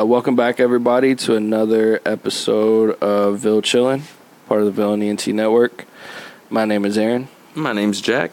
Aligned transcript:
Uh, 0.00 0.06
welcome 0.06 0.34
back, 0.34 0.60
everybody, 0.60 1.14
to 1.14 1.34
another 1.34 2.00
episode 2.06 2.92
of 3.02 3.38
Ville 3.40 3.60
Chillin', 3.60 4.02
part 4.46 4.62
of 4.62 4.74
the 4.74 4.82
Villin 4.82 5.02
ENT 5.02 5.26
Network. 5.26 5.84
My 6.48 6.64
name 6.64 6.86
is 6.86 6.96
Aaron, 6.96 7.28
My 7.54 7.74
name's 7.74 8.00
Jack. 8.00 8.30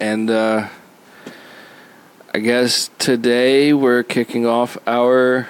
and 0.00 0.30
uh, 0.30 0.68
I 2.32 2.38
guess 2.38 2.88
today 2.98 3.74
we're 3.74 4.02
kicking 4.02 4.46
off 4.46 4.78
our 4.86 5.46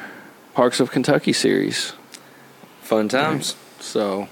Parks 0.55 0.81
of 0.81 0.91
Kentucky 0.91 1.33
series. 1.33 1.93
Fun 2.81 3.09
times. 3.09 3.55
So 3.79 4.29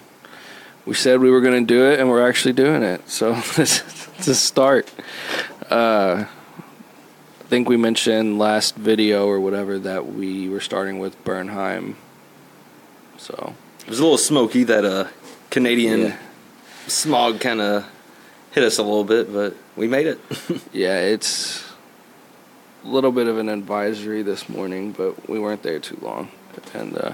we 0.84 0.94
said 0.94 1.20
we 1.20 1.30
were 1.30 1.40
going 1.40 1.64
to 1.64 1.74
do 1.74 1.84
it, 1.84 2.00
and 2.00 2.08
we're 2.08 2.26
actually 2.26 2.54
doing 2.54 2.82
it. 2.82 3.08
So 3.08 3.34
this 3.56 3.84
is 4.18 4.26
a 4.28 4.34
start. 4.34 4.90
Uh, 5.70 6.24
think 7.52 7.68
we 7.68 7.76
mentioned 7.76 8.38
last 8.38 8.76
video 8.76 9.26
or 9.26 9.38
whatever 9.38 9.78
that 9.78 10.06
we 10.06 10.48
were 10.48 10.58
starting 10.58 10.98
with 10.98 11.22
Bernheim. 11.22 11.96
So 13.18 13.52
It 13.82 13.90
was 13.90 13.98
a 13.98 14.02
little 14.02 14.16
smoky. 14.16 14.64
That 14.64 14.86
uh, 14.86 15.08
Canadian 15.50 16.00
Yeah. 16.00 16.16
smog 16.86 17.40
kind 17.40 17.60
of 17.60 17.84
hit 18.52 18.64
us 18.64 18.78
a 18.78 18.82
little 18.82 19.04
bit, 19.04 19.30
but 19.30 19.54
we 19.76 19.86
made 19.86 20.06
it. 20.06 20.18
yeah, 20.72 21.00
it's 21.00 21.62
a 22.86 22.88
little 22.88 23.12
bit 23.12 23.26
of 23.28 23.36
an 23.36 23.50
advisory 23.50 24.22
this 24.22 24.48
morning, 24.48 24.92
but 24.92 25.28
we 25.28 25.38
weren't 25.38 25.62
there 25.62 25.78
too 25.78 25.98
long, 26.00 26.30
and 26.72 26.96
uh, 26.96 27.12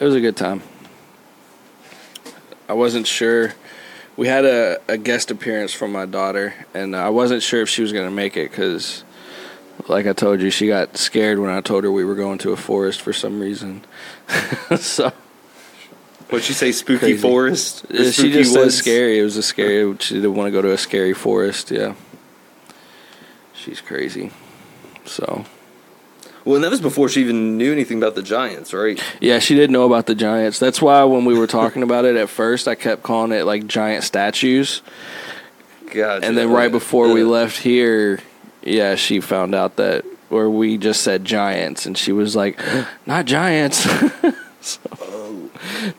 it 0.00 0.04
was 0.04 0.14
a 0.14 0.20
good 0.22 0.36
time. 0.38 0.62
I 2.70 2.72
wasn't 2.72 3.06
sure. 3.06 3.52
We 4.16 4.28
had 4.28 4.46
a, 4.46 4.80
a 4.88 4.96
guest 4.96 5.30
appearance 5.30 5.74
from 5.74 5.92
my 5.92 6.06
daughter, 6.06 6.54
and 6.72 6.96
I 6.96 7.10
wasn't 7.10 7.42
sure 7.42 7.60
if 7.60 7.68
she 7.68 7.82
was 7.82 7.92
going 7.92 8.06
to 8.06 8.10
make 8.14 8.34
it 8.38 8.50
because, 8.50 9.04
like 9.86 10.06
I 10.06 10.12
told 10.12 10.40
you, 10.40 10.50
she 10.50 10.66
got 10.66 10.96
scared 10.96 11.38
when 11.38 11.50
I 11.50 11.60
told 11.60 11.84
her 11.84 11.92
we 11.92 12.04
were 12.04 12.14
going 12.14 12.38
to 12.38 12.52
a 12.52 12.56
forest 12.56 13.00
for 13.00 13.12
some 13.12 13.40
reason. 13.40 13.84
so 14.78 15.12
What'd 16.30 16.44
she 16.44 16.52
say? 16.52 16.72
Spooky 16.72 16.98
Crazy. 16.98 17.18
forest. 17.18 17.84
Or 17.90 17.96
Uh, 17.96 18.04
she 18.04 18.10
spooky 18.12 18.32
just 18.32 18.52
said 18.52 18.72
scary. 18.72 19.18
It 19.18 19.22
was 19.22 19.36
a 19.36 19.42
scary. 19.42 19.96
She 20.00 20.14
didn't 20.16 20.34
want 20.34 20.48
to 20.48 20.50
go 20.50 20.60
to 20.60 20.72
a 20.72 20.78
scary 20.78 21.14
forest. 21.14 21.70
Yeah, 21.70 21.94
she's 23.54 23.80
crazy. 23.80 24.30
So 25.06 25.44
Well, 26.44 26.56
and 26.56 26.64
that 26.64 26.70
was 26.70 26.80
before 26.82 27.08
she 27.08 27.20
even 27.22 27.56
knew 27.56 27.72
anything 27.72 27.96
about 27.98 28.14
the 28.14 28.22
Giants, 28.22 28.74
right? 28.74 29.02
yeah, 29.20 29.38
she 29.38 29.54
didn't 29.54 29.72
know 29.72 29.84
about 29.86 30.04
the 30.06 30.14
giants. 30.14 30.58
That's 30.58 30.82
why 30.82 31.02
when 31.04 31.24
we 31.24 31.32
were 31.38 31.46
talking 31.46 31.82
about 31.82 32.04
it 32.04 32.16
at 32.16 32.28
first, 32.28 32.68
I 32.68 32.74
kept 32.74 33.02
calling 33.02 33.32
it 33.32 33.44
like 33.44 33.66
giant 33.66 34.04
statues. 34.04 34.82
God. 35.94 36.24
And 36.24 36.36
then 36.36 36.50
right 36.50 36.70
before 36.70 37.10
we 37.10 37.22
left 37.24 37.58
here, 37.58 38.18
yeah, 38.62 38.94
she 38.94 39.20
found 39.20 39.54
out 39.54 39.76
that, 39.76 40.04
or 40.30 40.50
we 40.50 40.76
just 40.76 41.02
said 41.02 41.24
giants, 41.24 41.86
and 41.86 41.96
she 41.96 42.12
was 42.12 42.36
like, 42.36 42.60
"Not 43.06 43.26
giants." 43.26 43.78
so, 44.60 45.50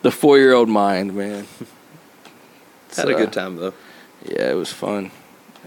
the 0.02 0.10
four-year-old 0.10 0.68
mind, 0.68 1.14
man. 1.14 1.46
had 2.96 3.08
a 3.08 3.14
good 3.14 3.32
time 3.32 3.56
though. 3.56 3.74
Yeah, 4.24 4.50
it 4.50 4.56
was 4.56 4.72
fun, 4.72 5.10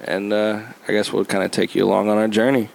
and 0.04 0.32
uh, 0.32 0.62
I 0.88 0.92
guess 0.92 1.12
we'll 1.12 1.26
kind 1.26 1.44
of 1.44 1.52
take 1.52 1.76
you 1.76 1.86
along 1.86 2.10
on 2.10 2.18
our 2.18 2.28
journey. 2.28 2.70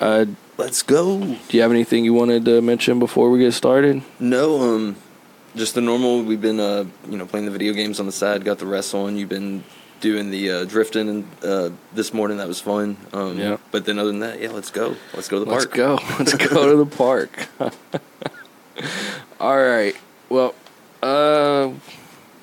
Uh, 0.00 0.26
Let's 0.58 0.82
go. 0.82 1.20
do 1.20 1.56
you 1.56 1.60
have 1.62 1.70
anything 1.70 2.04
you 2.04 2.14
wanted 2.14 2.44
to 2.46 2.62
mention 2.62 2.98
before 2.98 3.30
we 3.30 3.38
get 3.38 3.52
started? 3.52 4.02
No, 4.18 4.60
um, 4.62 4.96
just 5.54 5.74
the 5.74 5.80
normal. 5.80 6.22
We've 6.22 6.40
been, 6.40 6.60
uh, 6.60 6.84
you 7.08 7.18
know, 7.18 7.26
playing 7.26 7.46
the 7.46 7.52
video 7.52 7.72
games 7.72 8.00
on 8.00 8.06
the 8.06 8.12
side. 8.12 8.44
Got 8.44 8.58
the 8.58 8.66
rest 8.66 8.94
on. 8.94 9.16
You've 9.16 9.28
been 9.28 9.64
doing 10.00 10.30
the 10.30 10.50
uh, 10.50 10.64
drifting 10.64 11.08
and 11.08 11.26
uh, 11.42 11.70
this 11.92 12.12
morning. 12.12 12.38
That 12.38 12.48
was 12.48 12.60
fun. 12.60 12.96
Um, 13.12 13.38
Yeah. 13.38 13.56
But 13.70 13.84
then 13.84 13.98
other 13.98 14.10
than 14.10 14.20
that, 14.20 14.40
yeah, 14.40 14.50
let's 14.50 14.70
go. 14.70 14.96
Let's 15.14 15.28
go 15.28 15.38
to 15.38 15.44
the 15.44 15.50
park. 15.50 15.64
Let's 15.64 15.76
go. 15.76 15.98
Let's 16.18 16.34
go 16.34 16.70
to 16.70 16.76
the 16.76 16.96
park. 16.96 17.48
All 19.40 19.58
right. 19.58 19.96
Well, 20.28 20.54
uh, 21.02 21.72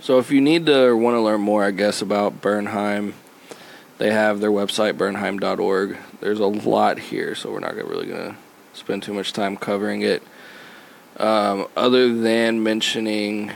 so 0.02 0.20
if 0.20 0.32
you 0.32 0.42
need 0.42 0.66
to 0.68 0.84
or 0.84 0.98
want 0.98 1.16
to 1.16 1.22
learn 1.22 1.42
more, 1.42 1.64
I 1.64 1.72
guess, 1.72 2.02
about 2.02 2.42
Bernheim, 2.42 3.14
they 3.98 4.12
have 4.12 4.40
their 4.40 4.52
website, 4.52 4.94
bernheim.org. 4.94 5.98
There's 6.20 6.40
a 6.40 6.48
lot 6.48 7.00
here, 7.00 7.36
so 7.36 7.52
we're 7.52 7.60
not 7.60 7.76
really 7.76 8.08
going 8.08 8.32
to 8.32 8.36
spend 8.74 9.04
too 9.04 9.14
much 9.14 9.34
time 9.34 9.58
covering 9.58 10.02
it. 10.02 10.24
Um, 11.18 11.68
other 11.78 12.14
than 12.14 12.64
mentioning, 12.64 13.52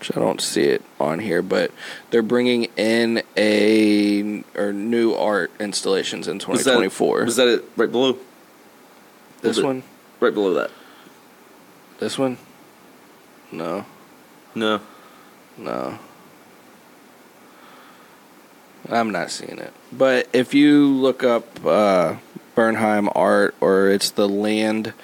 which 0.00 0.16
I 0.16 0.20
don't 0.20 0.40
see 0.40 0.62
it 0.62 0.82
on 0.98 1.18
here, 1.18 1.42
but 1.42 1.70
they're 2.10 2.22
bringing 2.22 2.64
in 2.76 3.22
a 3.36 4.42
or 4.56 4.72
new 4.72 5.12
art 5.12 5.52
installations 5.60 6.26
in 6.26 6.38
Was 6.38 6.64
that- 6.64 6.72
2024. 6.72 7.24
Was 7.24 7.36
that 7.36 7.48
it? 7.48 7.64
Right 7.76 7.92
below. 7.92 8.16
this 9.42 9.58
it- 9.58 9.64
one? 9.64 9.82
Right 10.18 10.32
below 10.34 10.54
that. 10.54 10.70
This 11.98 12.18
one? 12.18 12.38
No, 13.52 13.84
No. 14.54 14.80
no. 15.58 15.98
I'm 18.88 19.10
not 19.10 19.30
seeing 19.30 19.58
it. 19.58 19.72
But 19.92 20.28
if 20.32 20.54
you 20.54 20.86
look 20.88 21.22
up 21.22 21.64
uh, 21.64 22.16
Bernheim 22.54 23.10
art, 23.14 23.54
or 23.60 23.88
it's 23.90 24.10
the 24.10 24.28
Land, 24.28 24.94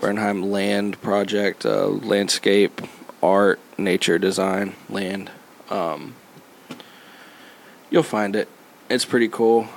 Bernheim 0.00 0.44
Land 0.50 1.00
Project, 1.02 1.66
uh, 1.66 1.86
landscape 1.88 2.80
art, 3.26 3.58
nature 3.76 4.18
design, 4.18 4.74
land, 4.88 5.30
um, 5.70 6.14
you'll 7.90 8.02
find 8.02 8.36
it. 8.36 8.48
It's 8.88 9.04
pretty 9.04 9.28
cool. 9.28 9.68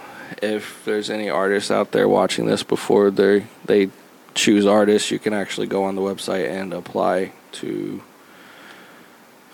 If 0.41 0.85
there's 0.85 1.09
any 1.09 1.29
artists 1.29 1.71
out 1.71 1.91
there 1.91 2.07
watching 2.07 2.45
this 2.45 2.61
before 2.61 3.09
they 3.09 3.47
they 3.65 3.89
choose 4.35 4.65
artists, 4.65 5.09
you 5.09 5.19
can 5.19 5.33
actually 5.33 5.67
go 5.67 5.83
on 5.83 5.95
the 5.95 6.01
website 6.01 6.49
and 6.49 6.73
apply 6.73 7.31
to 7.53 8.03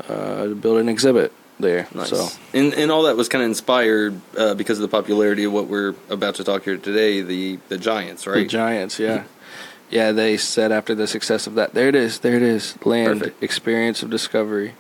uh, 0.09 0.47
build 0.47 0.79
an 0.79 0.89
exhibit 0.89 1.31
there. 1.59 1.88
Nice. 1.94 2.09
So 2.09 2.27
And 2.53 2.73
and 2.73 2.91
all 2.91 3.03
that 3.03 3.16
was 3.16 3.29
kind 3.29 3.44
of 3.44 3.50
inspired 3.50 4.19
uh, 4.38 4.53
because 4.56 4.77
of 4.77 4.81
the 4.81 4.89
popularity 4.89 5.45
of 5.45 5.53
what 5.53 5.67
we're 5.67 5.95
about 6.09 6.35
to 6.35 6.44
talk 6.44 6.63
here 6.63 6.77
today, 6.77 7.22
the 7.22 7.59
the 7.69 7.77
Giants, 7.77 8.27
right? 8.27 8.39
the? 8.44 8.50
Giants, 8.50 9.00
yeah, 9.00 9.23
yeah. 9.90 10.12
They 10.12 10.38
said 10.38 10.72
after 10.72 10.96
the 10.96 11.07
success 11.07 11.47
of 11.47 11.56
that, 11.56 11.73
there 11.73 11.90
it 11.90 11.96
is, 11.96 12.19
there 12.19 12.35
it 12.35 12.41
is, 12.44 12.75
land 12.85 13.19
Perfect. 13.19 13.44
experience 13.44 14.03
of 14.03 14.09
discovery. 14.09 14.73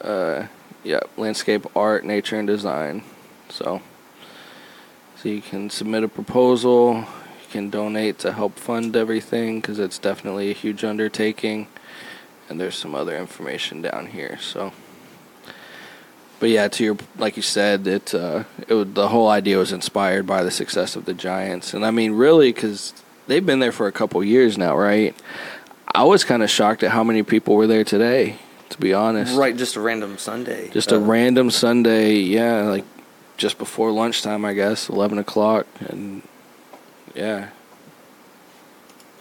Uh, 0.00 0.46
yeah, 0.84 1.00
landscape 1.16 1.64
art, 1.76 2.04
nature, 2.04 2.36
and 2.36 2.46
design. 2.46 3.04
So, 3.48 3.82
so 5.16 5.28
you 5.28 5.40
can 5.40 5.70
submit 5.70 6.02
a 6.02 6.08
proposal. 6.08 6.94
You 6.94 7.50
can 7.50 7.70
donate 7.70 8.18
to 8.20 8.32
help 8.32 8.58
fund 8.58 8.96
everything 8.96 9.60
because 9.60 9.78
it's 9.78 9.98
definitely 9.98 10.50
a 10.50 10.54
huge 10.54 10.82
undertaking. 10.84 11.68
And 12.48 12.60
there's 12.60 12.76
some 12.76 12.94
other 12.94 13.16
information 13.16 13.82
down 13.82 14.06
here. 14.06 14.38
So, 14.40 14.72
but 16.40 16.50
yeah, 16.50 16.66
to 16.66 16.84
your 16.84 16.96
like 17.16 17.36
you 17.36 17.42
said, 17.42 17.86
it 17.86 18.12
uh, 18.12 18.42
it 18.66 18.74
was, 18.74 18.92
the 18.92 19.08
whole 19.08 19.28
idea 19.28 19.58
was 19.58 19.70
inspired 19.70 20.26
by 20.26 20.42
the 20.42 20.50
success 20.50 20.96
of 20.96 21.04
the 21.04 21.14
Giants, 21.14 21.72
and 21.72 21.86
I 21.86 21.92
mean 21.92 22.12
really 22.12 22.52
because 22.52 22.92
they've 23.32 23.46
been 23.46 23.60
there 23.60 23.72
for 23.72 23.86
a 23.86 23.92
couple 23.92 24.22
years 24.22 24.58
now, 24.58 24.76
right? 24.76 25.16
I 25.94 26.04
was 26.04 26.22
kind 26.22 26.42
of 26.42 26.50
shocked 26.50 26.82
at 26.82 26.90
how 26.90 27.02
many 27.02 27.22
people 27.22 27.54
were 27.56 27.66
there 27.66 27.82
today. 27.84 28.36
To 28.70 28.78
be 28.78 28.94
honest, 28.94 29.36
Right, 29.36 29.54
just 29.54 29.76
a 29.76 29.80
random 29.80 30.16
Sunday. 30.16 30.70
just 30.72 30.92
a 30.92 30.96
Uh, 30.96 31.00
random 31.00 31.50
Sunday, 31.50 32.14
yeah, 32.14 32.62
like 32.62 32.84
just 33.36 33.58
before 33.58 33.90
lunchtime, 33.90 34.46
I 34.46 34.54
guess, 34.54 34.88
eleven 34.88 35.18
o'clock, 35.18 35.66
and 35.90 36.22
yeah, 37.14 37.48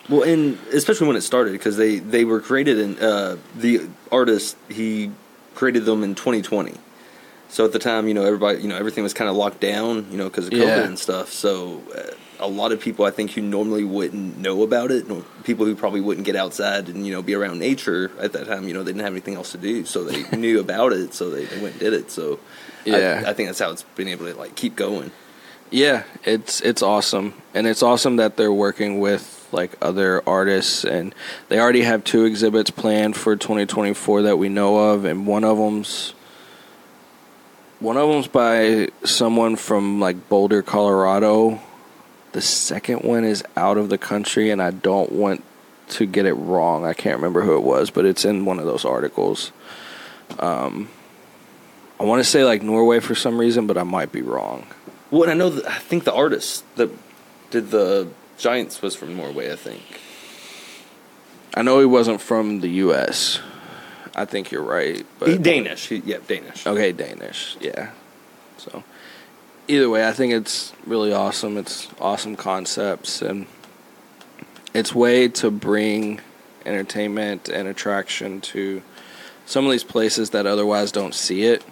Well, 0.10 0.24
and 0.24 0.57
especially 0.74 1.07
when 1.07 1.18
it 1.18 1.22
started, 1.22 1.52
because 1.52 1.75
they 1.78 2.00
they 2.00 2.24
were 2.24 2.40
created 2.40 2.80
in 2.80 2.98
uh, 3.00 3.36
the 3.57 3.81
artist 4.12 4.56
he 4.69 5.12
created 5.56 5.84
them 5.86 6.02
in 6.04 6.16
2020. 6.16 6.74
So 7.50 7.66
at 7.66 7.74
the 7.74 7.80
time, 7.80 8.07
you 8.07 8.14
know, 8.14 8.24
everybody, 8.24 8.62
you 8.62 8.69
know, 8.69 8.78
everything 8.78 9.04
was 9.04 9.14
kind 9.14 9.30
of 9.30 9.36
locked 9.36 9.60
down, 9.60 10.07
you 10.12 10.18
know, 10.18 10.30
because 10.30 10.48
of 10.48 10.54
COVID 10.54 10.78
Yeah. 10.78 10.86
and 10.88 10.98
stuff. 10.98 11.34
So 11.34 11.81
uh, 11.94 12.02
a 12.42 12.48
lot 12.48 12.72
of 12.72 12.82
people, 12.82 13.06
I 13.06 13.12
think, 13.12 13.32
who 13.32 13.42
normally 13.42 13.84
wouldn't 13.84 14.38
know 14.38 14.64
about 14.64 14.92
it, 14.92 15.06
people 15.44 15.66
who 15.66 15.76
probably 15.76 16.02
wouldn't 16.02 16.26
get 16.26 16.36
outside 16.36 16.90
and 16.90 17.06
you 17.06 17.14
know 17.14 17.22
be 17.22 17.36
around 17.36 17.60
nature 17.60 18.12
at 18.20 18.34
that 18.34 18.48
time, 18.48 18.68
you 18.68 18.74
know, 18.74 18.84
they 18.84 18.92
didn't 18.92 19.04
have 19.04 19.14
anything 19.14 19.36
else 19.36 19.52
to 19.54 19.58
do, 19.58 19.86
so 19.86 20.04
they 20.04 20.24
knew 20.38 20.60
about 20.60 20.92
it, 20.92 21.14
so 21.14 21.30
they, 21.30 21.46
they 21.46 21.62
went 21.62 21.74
and 21.74 21.80
did 21.80 21.94
it. 21.94 22.12
So 22.12 22.40
Yeah. 22.84 23.24
I, 23.26 23.30
I 23.30 23.34
think 23.34 23.50
that's 23.50 23.60
how 23.60 23.72
it's 23.72 23.84
been 23.96 24.08
able 24.08 24.26
to 24.26 24.36
like 24.36 24.56
keep 24.56 24.76
going. 24.76 25.12
Yeah, 25.70 26.04
it's 26.26 26.60
it's 26.62 26.82
awesome, 26.82 27.34
and 27.54 27.66
it's 27.66 27.82
awesome 27.82 28.18
that 28.18 28.36
they're 28.36 28.52
working 28.52 29.00
with 29.00 29.48
like 29.54 29.78
other 29.82 30.22
artists, 30.28 30.84
and 30.84 31.16
they 31.48 31.60
already 31.60 31.82
have 31.84 32.04
two 32.04 32.26
exhibits 32.26 32.72
planned 32.72 33.16
for 33.16 33.36
2024 33.36 34.24
that 34.24 34.38
we 34.38 34.50
know 34.50 34.92
of, 34.92 35.06
and 35.06 35.26
one 35.26 35.44
of 35.44 35.58
them's 35.58 36.14
one 37.80 37.98
of 37.98 38.10
them's 38.10 38.28
by 38.28 38.90
someone 39.04 39.56
from 39.56 40.00
like 40.00 40.30
Boulder, 40.30 40.62
Colorado. 40.62 41.60
The 42.33 42.42
second 42.42 43.01
one 43.04 43.24
is 43.24 43.44
out 43.57 43.78
of 43.78 43.89
the 43.89 43.98
country, 43.98 44.50
and 44.51 44.62
I 44.62 44.72
don't 44.72 45.12
want 45.12 45.44
to 45.89 46.06
get 46.06 46.25
it 46.25 46.33
wrong. 46.33 46.86
I 46.86 46.94
can't 46.94 47.18
remember 47.18 47.42
who 47.42 47.57
it 47.57 47.63
was, 47.63 47.89
but 47.89 48.06
it's 48.06 48.24
in 48.24 48.45
one 48.45 48.60
of 48.60 48.66
those 48.66 48.86
articles. 48.86 49.51
Um, 50.39 50.88
I 52.00 52.06
want 52.06 52.22
to 52.24 52.30
say 52.30 52.45
like 52.45 52.63
Norway 52.63 53.00
for 53.01 53.16
some 53.16 53.38
reason, 53.38 53.68
but 53.68 53.78
I 53.78 53.83
might 53.83 54.12
be 54.12 54.22
wrong. 54.22 54.66
Well, 55.12 55.24
and 55.24 55.31
I 55.31 55.36
know 55.36 55.50
that 55.50 55.68
I 55.69 55.78
think 55.80 56.06
the 56.06 56.13
artist 56.13 56.63
that 56.78 56.89
did 57.50 57.69
the 57.72 58.07
Giants 58.38 58.81
was 58.81 58.95
from 58.95 59.18
Norway, 59.18 59.51
I 59.51 59.57
think. 59.57 59.81
I 61.54 61.63
know 61.63 61.80
he 61.80 61.86
wasn't 61.86 62.22
from 62.22 62.62
the 62.62 62.69
U.S. 62.69 63.42
I 64.16 64.24
think 64.24 64.51
you're 64.51 64.63
right, 64.63 65.06
but 65.19 65.30
He- 65.30 65.38
Danish. 65.38 65.88
He, 65.89 65.98
yeah, 66.06 66.18
Danish. 66.25 66.66
Okay, 66.66 66.94
Danish. 66.94 67.57
Yeah. 67.60 67.92
So, 68.57 68.83
either 69.71 69.89
way, 69.89 70.06
I 70.06 70.12
think 70.12 70.33
it's 70.33 70.73
really 70.85 71.13
awesome. 71.13 71.57
It's 71.57 71.88
awesome 72.00 72.35
concepts, 72.35 73.21
and 73.21 73.47
it's 74.73 74.94
way 74.94 75.29
to 75.29 75.50
bring 75.50 76.19
entertainment 76.65 77.47
and 77.47 77.68
attraction 77.68 78.41
to 78.41 78.81
some 79.45 79.65
of 79.65 79.71
these 79.71 79.83
places 79.83 80.31
that 80.31 80.45
otherwise 80.45 80.91
don't 80.91 81.15
see 81.15 81.44
it. 81.44 81.63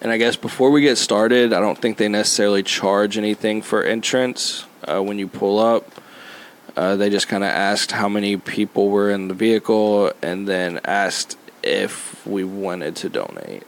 And 0.00 0.10
I 0.10 0.16
guess 0.16 0.36
before 0.36 0.70
we 0.70 0.80
get 0.80 0.96
started, 0.96 1.52
I 1.52 1.60
don't 1.60 1.78
think 1.78 1.98
they 1.98 2.08
necessarily 2.08 2.62
charge 2.62 3.16
anything 3.18 3.62
for 3.62 3.82
entrance 3.82 4.64
uh, 4.88 5.02
when 5.02 5.18
you 5.18 5.28
pull 5.28 5.58
up. 5.58 5.86
Uh, 6.76 6.96
they 6.96 7.08
just 7.10 7.28
kind 7.28 7.44
of 7.44 7.50
asked 7.50 7.92
how 7.92 8.08
many 8.08 8.36
people 8.36 8.88
were 8.88 9.10
in 9.10 9.28
the 9.28 9.34
vehicle 9.34 10.10
and 10.22 10.48
then 10.48 10.80
asked 10.84 11.38
if 11.62 12.26
we 12.26 12.44
wanted 12.44 12.96
to 12.96 13.08
donate. 13.08 13.62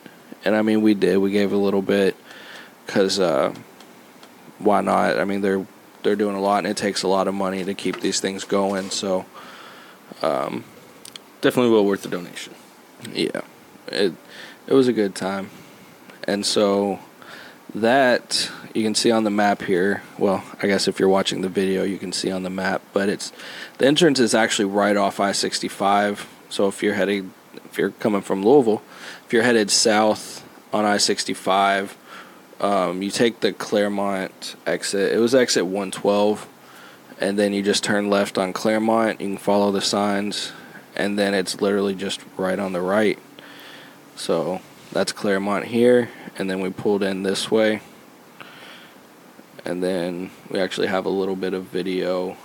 And 0.44 0.56
I 0.56 0.62
mean, 0.62 0.82
we 0.82 0.94
did. 0.94 1.18
We 1.18 1.30
gave 1.30 1.52
a 1.52 1.56
little 1.56 1.82
bit 1.82 2.16
because 2.86 3.18
uh, 3.20 3.54
why 4.58 4.80
not? 4.80 5.18
I 5.18 5.24
mean, 5.24 5.40
they're 5.40 5.66
they're 6.02 6.16
doing 6.16 6.36
a 6.36 6.40
lot, 6.40 6.58
and 6.58 6.68
it 6.68 6.76
takes 6.76 7.02
a 7.02 7.08
lot 7.08 7.28
of 7.28 7.34
money 7.34 7.64
to 7.64 7.74
keep 7.74 8.00
these 8.00 8.20
things 8.20 8.44
going. 8.44 8.90
So 8.90 9.26
Definitely 11.40 11.72
well 11.72 11.84
worth 11.84 12.02
the 12.02 12.08
donation. 12.08 12.54
yeah, 13.12 13.42
it 13.88 14.14
it 14.66 14.74
was 14.74 14.88
a 14.88 14.92
good 14.92 15.14
time, 15.14 15.50
and 16.24 16.44
so 16.44 16.98
that 17.74 18.50
you 18.74 18.82
can 18.82 18.94
see 18.94 19.10
on 19.10 19.24
the 19.24 19.30
map 19.30 19.62
here. 19.62 20.02
Well, 20.18 20.42
I 20.62 20.66
guess 20.66 20.88
if 20.88 20.98
you're 20.98 21.08
watching 21.08 21.42
the 21.42 21.48
video, 21.48 21.84
you 21.84 21.98
can 21.98 22.12
see 22.12 22.32
on 22.32 22.42
the 22.42 22.50
map, 22.50 22.82
but 22.92 23.08
it's 23.08 23.32
the 23.78 23.86
entrance 23.86 24.18
is 24.18 24.34
actually 24.34 24.64
right 24.64 24.96
off 24.96 25.20
I-65. 25.20 26.26
So 26.48 26.68
if 26.68 26.82
you're 26.82 26.94
heading, 26.94 27.32
if 27.66 27.78
you're 27.78 27.90
coming 27.90 28.22
from 28.22 28.42
Louisville, 28.44 28.82
if 29.26 29.32
you're 29.32 29.44
headed 29.44 29.70
south 29.70 30.44
on 30.72 30.84
I-65, 30.84 31.94
um, 32.60 33.02
you 33.02 33.10
take 33.10 33.40
the 33.40 33.52
Clermont 33.52 34.56
exit. 34.66 35.12
It 35.12 35.18
was 35.18 35.34
exit 35.34 35.64
112, 35.66 36.48
and 37.20 37.38
then 37.38 37.52
you 37.52 37.62
just 37.62 37.84
turn 37.84 38.08
left 38.08 38.38
on 38.38 38.52
Clermont. 38.52 39.20
You 39.20 39.28
can 39.28 39.36
follow 39.36 39.70
the 39.70 39.80
signs, 39.80 40.52
and 40.94 41.18
then 41.18 41.34
it's 41.34 41.60
literally 41.60 41.94
just 41.94 42.20
right 42.36 42.58
on 42.58 42.72
the 42.72 42.80
right. 42.80 43.18
So 44.14 44.60
that's 44.92 45.12
Clermont 45.12 45.66
here, 45.66 46.10
and 46.38 46.48
then 46.48 46.60
we 46.60 46.70
pulled 46.70 47.02
in 47.02 47.22
this 47.22 47.50
way. 47.50 47.80
And 49.64 49.82
then 49.82 50.30
we 50.48 50.60
actually 50.60 50.86
have 50.86 51.06
a 51.06 51.10
little 51.10 51.36
bit 51.36 51.52
of 51.52 51.64
video 51.64 52.36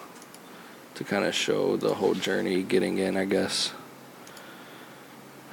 to 0.95 1.03
kind 1.03 1.23
of 1.23 1.35
show 1.35 1.77
the 1.77 1.93
whole 1.93 2.15
journey 2.15 2.63
getting 2.63 2.97
in, 2.97 3.15
I 3.15 3.25
guess. 3.25 3.73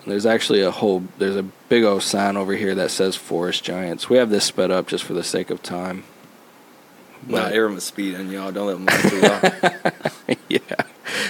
There's 0.08 0.26
actually 0.26 0.62
a 0.62 0.70
whole, 0.70 1.04
there's 1.18 1.36
a 1.36 1.42
big 1.42 1.84
old 1.84 2.02
sign 2.02 2.36
over 2.36 2.54
here 2.54 2.74
that 2.74 2.90
says 2.90 3.14
Forest 3.16 3.62
Giants. 3.64 4.08
We 4.08 4.16
have 4.16 4.30
this 4.30 4.44
sped 4.44 4.70
up 4.70 4.86
just 4.88 5.04
for 5.04 5.12
the 5.14 5.22
sake 5.24 5.50
of 5.50 5.62
time. 5.62 6.04
Nah, 7.26 7.42
But- 7.44 7.52
Aaron 7.52 7.74
was 7.74 7.84
speeding, 7.84 8.30
y'all. 8.30 8.50
Don't 8.52 8.66
let 8.66 8.76
him 8.76 8.86
run 8.86 9.10
too 9.10 9.20
well. 9.20 10.36
yeah. 10.48 10.58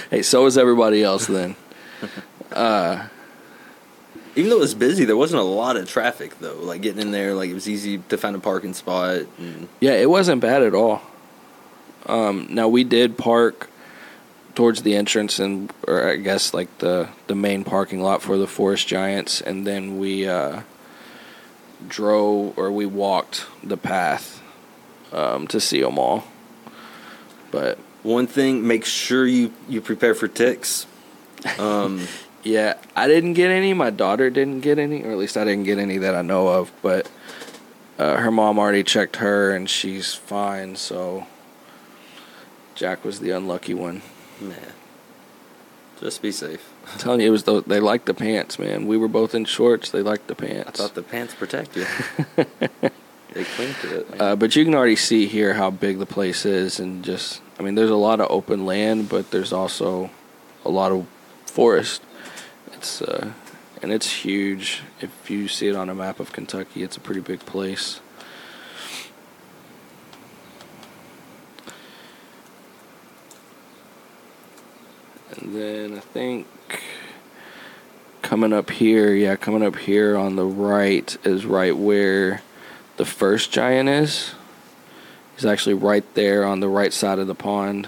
Hey, 0.09 0.21
so 0.21 0.45
is 0.45 0.57
everybody 0.57 1.03
else 1.03 1.27
then. 1.27 1.55
uh, 2.53 3.07
Even 4.35 4.49
though 4.49 4.57
it 4.57 4.61
was 4.61 4.75
busy, 4.75 5.05
there 5.05 5.17
wasn't 5.17 5.41
a 5.41 5.45
lot 5.45 5.75
of 5.77 5.87
traffic 5.89 6.39
though. 6.39 6.55
Like 6.61 6.81
getting 6.81 7.01
in 7.01 7.11
there, 7.11 7.33
like 7.33 7.49
it 7.49 7.53
was 7.53 7.67
easy 7.67 7.97
to 8.09 8.17
find 8.17 8.35
a 8.35 8.39
parking 8.39 8.73
spot. 8.73 9.23
And 9.37 9.67
Yeah, 9.79 9.93
it 9.93 10.09
wasn't 10.09 10.41
bad 10.41 10.63
at 10.63 10.73
all. 10.73 11.01
Um, 12.05 12.47
now 12.49 12.67
we 12.69 12.83
did 12.83 13.17
park 13.17 13.69
towards 14.59 14.81
the 14.81 14.93
entrance 14.93 15.39
and, 15.39 15.71
or 15.87 16.05
I 16.05 16.17
guess 16.17 16.53
like 16.53 16.79
the 16.79 17.07
the 17.27 17.33
main 17.33 17.63
parking 17.63 18.01
lot 18.01 18.21
for 18.21 18.35
the 18.35 18.45
Forest 18.45 18.89
Giants, 18.89 19.39
and 19.39 19.65
then 19.65 19.99
we 19.99 20.27
uh, 20.27 20.63
drove 21.87 22.57
or 22.57 22.69
we 22.69 22.85
walked 22.85 23.45
the 23.63 23.77
path 23.77 24.43
um, 25.13 25.47
to 25.47 25.61
see 25.61 25.81
them 25.81 25.97
all. 25.97 26.25
But 27.51 27.77
one 28.03 28.27
thing, 28.27 28.67
make 28.67 28.83
sure 28.83 29.25
you 29.25 29.53
you 29.69 29.79
prepare 29.79 30.13
for 30.13 30.27
ticks. 30.27 30.85
Um, 31.57 32.05
yeah, 32.43 32.73
I 32.97 33.07
didn't 33.07 33.35
get 33.35 33.51
any. 33.51 33.73
My 33.73 33.91
daughter 33.91 34.29
didn't 34.29 34.59
get 34.59 34.77
any, 34.77 35.05
or 35.05 35.11
at 35.13 35.17
least 35.17 35.37
I 35.37 35.45
didn't 35.45 35.63
get 35.63 35.79
any 35.79 35.99
that 35.99 36.15
I 36.15 36.21
know 36.21 36.49
of. 36.49 36.69
But 36.81 37.09
uh, 37.97 38.17
her 38.17 38.29
mom 38.29 38.59
already 38.59 38.83
checked 38.83 39.15
her, 39.15 39.55
and 39.55 39.69
she's 39.69 40.15
fine. 40.15 40.75
So 40.75 41.27
Jack 42.75 43.05
was 43.05 43.21
the 43.21 43.31
unlucky 43.31 43.73
one. 43.73 44.01
Man, 44.41 44.73
just 45.99 46.21
be 46.21 46.31
safe. 46.31 46.71
I'm 46.91 46.99
telling 46.99 47.21
you, 47.21 47.27
it 47.27 47.31
was 47.31 47.43
the, 47.43 47.61
they 47.61 47.79
liked 47.79 48.05
the 48.05 48.13
pants, 48.13 48.57
man. 48.57 48.87
We 48.87 48.97
were 48.97 49.07
both 49.07 49.35
in 49.35 49.45
shorts. 49.45 49.91
They 49.91 50.01
liked 50.01 50.27
the 50.27 50.35
pants. 50.35 50.79
I 50.79 50.83
thought 50.83 50.95
the 50.95 51.03
pants 51.03 51.35
protect 51.35 51.75
you. 51.75 51.85
they 52.35 53.43
cling 53.43 53.73
to 53.81 53.99
it. 53.99 54.21
Uh, 54.21 54.35
but 54.35 54.55
you 54.55 54.63
can 54.65 54.73
already 54.75 54.95
see 54.95 55.27
here 55.27 55.53
how 55.53 55.69
big 55.69 55.99
the 55.99 56.05
place 56.05 56.45
is, 56.45 56.79
and 56.79 57.03
just 57.03 57.41
I 57.59 57.63
mean, 57.63 57.75
there's 57.75 57.89
a 57.89 57.95
lot 57.95 58.21
of 58.21 58.31
open 58.31 58.65
land, 58.65 59.09
but 59.09 59.31
there's 59.31 59.51
also 59.51 60.09
a 60.63 60.69
lot 60.69 60.91
of 60.91 61.05
forest. 61.45 62.01
It's 62.73 63.01
uh, 63.01 63.33
and 63.81 63.91
it's 63.91 64.11
huge. 64.23 64.83
If 65.01 65.29
you 65.29 65.47
see 65.47 65.67
it 65.67 65.75
on 65.75 65.89
a 65.89 65.95
map 65.95 66.19
of 66.19 66.31
Kentucky, 66.31 66.83
it's 66.83 66.97
a 66.97 66.99
pretty 67.01 67.21
big 67.21 67.41
place. 67.41 67.99
And 75.37 75.55
then 75.55 75.97
I 75.97 75.99
think 75.99 76.47
coming 78.21 78.53
up 78.53 78.69
here, 78.69 79.13
yeah, 79.13 79.35
coming 79.35 79.63
up 79.63 79.75
here 79.75 80.17
on 80.17 80.35
the 80.35 80.45
right 80.45 81.15
is 81.23 81.45
right 81.45 81.75
where 81.75 82.41
the 82.97 83.05
first 83.05 83.51
giant 83.51 83.89
is. 83.89 84.33
He's 85.35 85.45
actually 85.45 85.75
right 85.75 86.03
there 86.15 86.43
on 86.43 86.59
the 86.59 86.67
right 86.67 86.91
side 86.91 87.19
of 87.19 87.27
the 87.27 87.35
pond. 87.35 87.87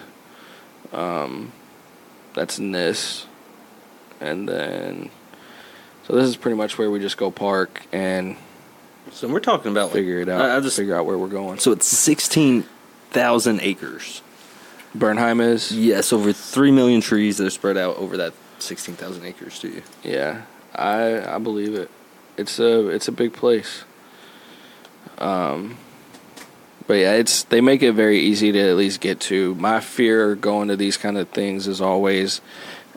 Um, 0.94 1.52
that's 2.33 2.60
Nis. 2.60 3.26
And 4.21 4.48
then, 4.48 5.10
so 6.06 6.16
this 6.16 6.28
is 6.28 6.38
pretty 6.38 6.56
much 6.56 6.78
where 6.78 6.90
we 6.90 7.00
just 7.00 7.18
go 7.18 7.31
park 7.31 7.86
and 7.92 8.38
so 9.12 9.28
we're 9.28 9.40
talking 9.40 9.71
about 9.71 9.86
like, 9.86 9.94
figure 9.94 10.19
it 10.19 10.30
out. 10.30 10.42
I, 10.42 10.57
I 10.57 10.60
just 10.60 10.78
figure 10.78 10.95
out 10.95 11.06
where 11.06 11.18
we're 11.18 11.28
going. 11.28 11.60
so 11.60 11.71
it's 11.71 11.88
sixteen 11.88 12.66
thousand 13.10 13.60
acres. 13.62 14.21
Bernheim 14.94 15.40
is, 15.42 15.71
Yes, 15.71 16.12
over 16.12 16.33
three 16.33 16.71
million 16.71 17.02
trees 17.02 17.38
that 17.38 17.48
are 17.48 17.52
spread 17.52 17.78
out 17.78 17.98
over 17.98 18.18
that 18.18 18.33
sixteen 18.60 18.95
thousand 18.95 19.26
acres. 19.26 19.60
To 19.60 19.69
you, 19.69 19.83
yeah, 20.04 20.44
I 20.76 21.36
I 21.36 21.38
believe 21.38 21.74
it. 21.76 21.90
It's 22.38 22.60
a 22.60 22.88
it's 22.90 23.07
a 23.07 23.12
big 23.12 23.33
place. 23.33 23.83
Um, 25.18 25.78
but 26.88 26.95
yeah, 26.95 27.14
it's 27.14 27.44
they 27.44 27.62
make 27.62 27.83
it 27.83 27.94
very 27.94 28.19
easy 28.19 28.52
to 28.52 28.60
at 28.60 28.76
least 28.76 29.00
get 29.02 29.19
to. 29.21 29.56
My 29.56 29.80
fear 29.80 30.36
going 30.36 30.68
to 30.68 30.76
these 30.76 30.98
kind 30.98 31.18
of 31.18 31.30
things 31.30 31.68
is 31.68 31.80
always, 31.80 32.42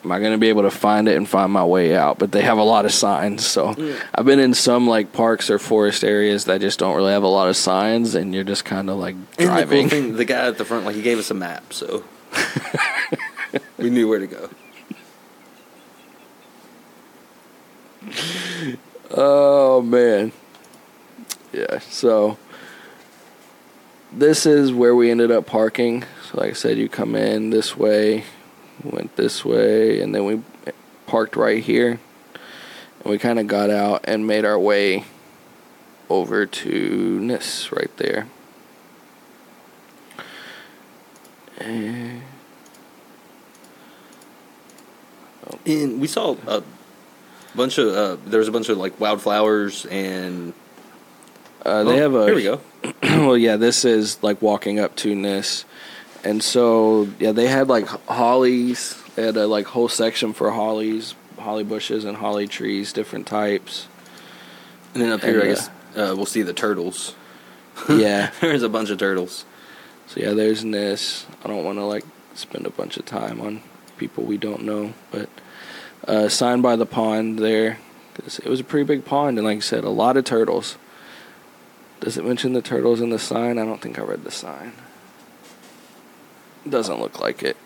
am 0.04 0.12
I 0.12 0.18
going 0.20 0.32
to 0.32 0.38
be 0.38 0.48
able 0.48 0.62
to 0.62 0.70
find 0.70 1.08
it 1.08 1.16
and 1.16 1.28
find 1.28 1.50
my 1.52 1.64
way 1.64 1.96
out? 1.96 2.18
But 2.18 2.32
they 2.32 2.42
have 2.42 2.58
a 2.58 2.62
lot 2.62 2.84
of 2.84 2.92
signs, 2.92 3.46
so 3.46 3.74
I've 4.14 4.24
been 4.26 4.38
in 4.40 4.54
some 4.54 4.86
like 4.86 5.12
parks 5.12 5.48
or 5.50 5.58
forest 5.58 6.04
areas 6.04 6.44
that 6.46 6.60
just 6.60 6.78
don't 6.78 6.94
really 6.96 7.12
have 7.12 7.22
a 7.22 7.28
lot 7.28 7.48
of 7.48 7.56
signs, 7.56 8.14
and 8.14 8.34
you're 8.34 8.44
just 8.44 8.64
kind 8.64 8.90
of 8.90 8.98
like 8.98 9.14
And 9.14 9.26
the 9.32 9.36
cool 9.36 9.46
driving. 9.46 9.88
thing, 9.88 10.16
the 10.16 10.24
guy 10.24 10.46
at 10.48 10.58
the 10.58 10.64
front, 10.64 10.84
like 10.84 10.94
he 10.96 11.02
gave 11.02 11.18
us 11.18 11.30
a 11.30 11.34
map, 11.34 11.72
so 11.72 12.04
we 13.78 13.90
knew 13.90 14.08
where 14.08 14.18
to 14.18 14.26
go. 14.26 14.50
Oh 19.10 19.80
man. 19.82 20.32
Yeah, 21.52 21.78
so 21.78 22.36
this 24.12 24.44
is 24.44 24.72
where 24.72 24.94
we 24.94 25.10
ended 25.10 25.30
up 25.30 25.46
parking. 25.46 26.02
So 26.30 26.38
like 26.40 26.50
I 26.50 26.54
said, 26.54 26.78
you 26.78 26.88
come 26.88 27.14
in 27.14 27.50
this 27.50 27.76
way, 27.76 28.24
went 28.82 29.16
this 29.16 29.44
way, 29.44 30.00
and 30.00 30.14
then 30.14 30.24
we 30.24 30.42
parked 31.06 31.36
right 31.36 31.62
here. 31.62 32.00
And 33.00 33.10
we 33.10 33.18
kind 33.18 33.38
of 33.38 33.46
got 33.46 33.70
out 33.70 34.04
and 34.04 34.26
made 34.26 34.44
our 34.44 34.58
way 34.58 35.04
over 36.08 36.46
to 36.46 37.20
Nis 37.20 37.70
right 37.72 37.94
there. 37.96 38.26
And 41.58 42.22
And 45.66 46.00
we 46.00 46.06
saw 46.06 46.36
a 46.46 46.62
bunch 47.54 47.78
of 47.78 47.88
uh, 47.88 48.16
there 48.26 48.38
was 48.38 48.48
a 48.48 48.52
bunch 48.52 48.68
of 48.68 48.78
like 48.78 48.98
wildflowers 49.00 49.86
and 49.86 50.52
uh, 51.64 51.84
they 51.84 51.92
Oh, 51.92 52.02
have 52.02 52.14
a 52.14 52.26
here 52.26 52.34
we 52.34 52.42
go. 52.42 52.60
well, 53.02 53.36
yeah, 53.36 53.56
this 53.56 53.84
is 53.84 54.22
like 54.22 54.42
walking 54.42 54.78
up 54.78 54.94
to 54.96 55.14
Nis, 55.14 55.64
and 56.24 56.42
so 56.42 57.08
yeah, 57.18 57.32
they 57.32 57.46
had 57.46 57.68
like 57.68 57.86
hollies. 57.86 59.00
They 59.14 59.24
had 59.26 59.36
a 59.36 59.46
like 59.46 59.66
whole 59.66 59.88
section 59.88 60.32
for 60.32 60.50
hollies, 60.50 61.14
holly 61.38 61.64
bushes, 61.64 62.04
and 62.04 62.16
holly 62.16 62.48
trees, 62.48 62.92
different 62.92 63.26
types. 63.26 63.86
And 64.92 65.02
then 65.02 65.12
up 65.12 65.22
here, 65.22 65.40
I 65.40 65.42
And, 65.46 65.52
uh, 65.52 65.54
guess 65.54 65.68
uh, 65.96 66.14
we'll 66.16 66.26
see 66.26 66.42
the 66.42 66.54
turtles. 66.54 67.14
Yeah, 67.88 68.30
There's 68.40 68.62
a 68.62 68.68
bunch 68.68 68.90
of 68.90 68.98
turtles. 68.98 69.44
So 70.06 70.20
yeah, 70.20 70.32
there's 70.32 70.64
Nis. 70.64 71.26
I 71.44 71.48
don't 71.48 71.64
want 71.64 71.78
to 71.78 71.84
like 71.84 72.04
spend 72.34 72.66
a 72.66 72.70
bunch 72.70 72.96
of 72.96 73.04
time 73.04 73.40
on 73.40 73.62
people 73.96 74.22
we 74.24 74.36
don't 74.36 74.62
know, 74.62 74.94
but 75.10 75.28
uh, 76.06 76.28
signed 76.28 76.62
by 76.62 76.76
the 76.76 76.86
pond 76.86 77.38
there. 77.40 77.78
it 78.16 78.46
was 78.46 78.60
a 78.60 78.64
pretty 78.64 78.84
big 78.86 79.04
pond, 79.04 79.38
and 79.38 79.46
like 79.46 79.56
I 79.56 79.60
said, 79.60 79.82
a 79.84 79.90
lot 79.90 80.16
of 80.16 80.24
turtles. 80.24 80.76
Does 82.00 82.16
it 82.16 82.24
mention 82.24 82.52
the 82.52 82.62
turtles 82.62 83.00
in 83.00 83.10
the 83.10 83.18
sign? 83.18 83.58
I 83.58 83.64
don't 83.64 83.80
think 83.80 83.98
I 83.98 84.02
read 84.02 84.24
the 84.24 84.30
sign. 84.30 84.72
Doesn't 86.68 87.00
look 87.00 87.20
like 87.20 87.42
it. 87.42 87.56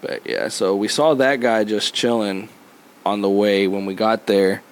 But 0.00 0.26
yeah, 0.26 0.48
so 0.48 0.74
we 0.74 0.88
saw 0.88 1.14
that 1.14 1.40
guy 1.40 1.64
just 1.64 1.92
chilling 1.94 2.48
on 3.04 3.20
the 3.20 3.28
way 3.28 3.68
when 3.68 3.86
we 3.86 3.94
got 3.94 4.26
there. 4.26 4.62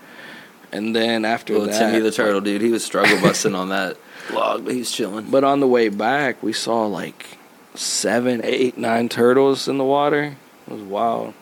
And 0.73 0.95
then 0.95 1.25
after 1.25 1.55
Well, 1.55 1.67
that, 1.67 1.79
Timmy 1.79 2.01
the 2.01 2.11
turtle, 2.11 2.41
dude, 2.41 2.61
he 2.61 2.71
was 2.71 2.85
struggle 2.85 3.21
busting 3.23 3.55
on 3.55 3.71
that 3.71 3.97
log, 4.33 4.65
but 4.65 4.75
he's 4.75 4.91
chilling. 4.91 5.31
But 5.31 5.45
on 5.45 5.61
the 5.61 5.67
way 5.67 5.89
back, 5.89 6.43
we 6.43 6.53
saw 6.53 6.87
like 6.87 7.39
seven, 7.75 8.41
eight, 8.45 8.77
nine 8.77 9.09
turtles 9.09 9.69
in 9.69 9.79
the 9.79 9.85
water. 9.85 10.37
It 10.67 10.73
was 10.73 10.83
wild. 10.83 11.35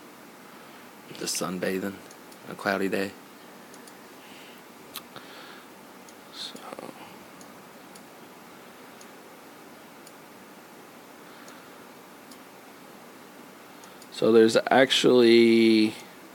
Just 1.19 1.41
sunbathing 1.41 1.85
on 1.85 1.95
a 2.51 2.55
cloudy 2.55 2.89
day. 2.89 3.13
So 14.17 14.33
there's 14.33 14.57
actually 14.71 15.93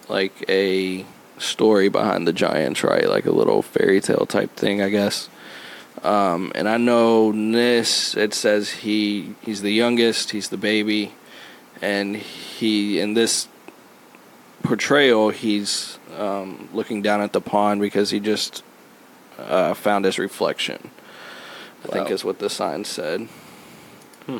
like 0.07 0.45
a 0.47 1.03
story 1.39 1.89
behind 1.89 2.27
the 2.27 2.33
giants, 2.33 2.83
right? 2.83 3.09
Like 3.09 3.25
a 3.25 3.31
little 3.31 3.63
fairy 3.63 4.00
tale 4.00 4.27
type 4.27 4.55
thing, 4.55 4.83
I 4.83 4.89
guess. 4.89 5.29
Um, 6.03 6.51
and 6.53 6.69
I 6.69 6.77
know 6.77 7.31
Nis. 7.31 8.15
It 8.15 8.35
says 8.35 8.69
he 8.69 9.33
he's 9.41 9.63
the 9.63 9.73
youngest. 9.73 10.29
He's 10.29 10.50
the 10.50 10.57
baby, 10.57 11.13
and 11.81 12.17
he 12.17 13.00
in 13.00 13.15
this 13.15 13.47
portrayal 14.61 15.31
he's 15.31 15.97
um, 16.19 16.69
looking 16.73 17.01
down 17.01 17.19
at 17.19 17.33
the 17.33 17.41
pond 17.41 17.81
because 17.81 18.11
he 18.11 18.19
just 18.19 18.63
uh, 19.39 19.73
found 19.73 20.05
his 20.05 20.19
reflection. 20.19 20.91
I 21.85 21.88
think 21.88 22.11
is 22.11 22.23
what 22.23 22.38
the 22.38 22.50
sign 22.51 22.85
said. 22.85 23.21
Hmm. 24.27 24.38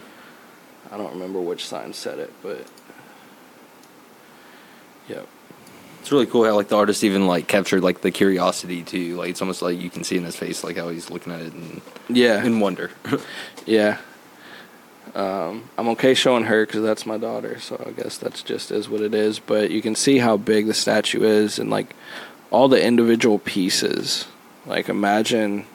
I 0.92 0.98
don't 0.98 1.14
remember 1.14 1.42
which 1.42 1.66
sign 1.66 1.94
said 1.94 2.20
it, 2.20 2.32
but 2.44 2.68
yep. 5.12 5.28
It's 6.02 6.12
really 6.12 6.26
cool 6.26 6.46
how 6.46 6.56
like 6.56 6.70
the 6.70 6.78
artist 6.78 7.04
even 7.04 7.28
like 7.28 7.48
captured 7.48 7.84
like 7.84 8.02
the 8.02 8.10
curiosity 8.10 8.82
too. 8.84 9.18
Like 9.18 9.30
it's 9.30 9.42
almost 9.42 9.62
like 9.62 9.80
you 9.80 9.90
can 9.90 10.04
see 10.04 10.18
in 10.18 10.24
his 10.24 10.36
face 10.36 10.64
like 10.64 10.78
how 10.78 10.90
he's 10.90 11.12
looking 11.12 11.32
at 11.32 11.42
it 11.42 11.54
and 11.54 11.82
Yeah, 12.10 12.44
in 12.44 12.60
wonder. 12.60 12.90
yeah. 13.68 14.00
Um, 15.14 15.70
I'm 15.78 15.90
okay 15.90 16.14
showing 16.14 16.46
her 16.46 16.66
because 16.66 16.84
that's 16.84 17.06
my 17.06 17.18
daughter, 17.18 17.60
so 17.60 17.84
I 17.86 17.92
guess 17.92 18.18
that's 18.18 18.42
just 18.42 18.72
is 18.72 18.90
what 18.90 19.02
it 19.02 19.14
is. 19.14 19.40
But 19.40 19.70
you 19.70 19.82
can 19.82 19.94
see 19.94 20.20
how 20.20 20.38
big 20.38 20.68
the 20.68 20.74
statue 20.74 21.24
is, 21.24 21.60
and 21.60 21.70
like 21.70 21.96
all 22.50 22.68
the 22.68 22.84
individual 22.84 23.38
pieces. 23.40 24.26
Like 24.66 24.90
imagine 24.90 25.66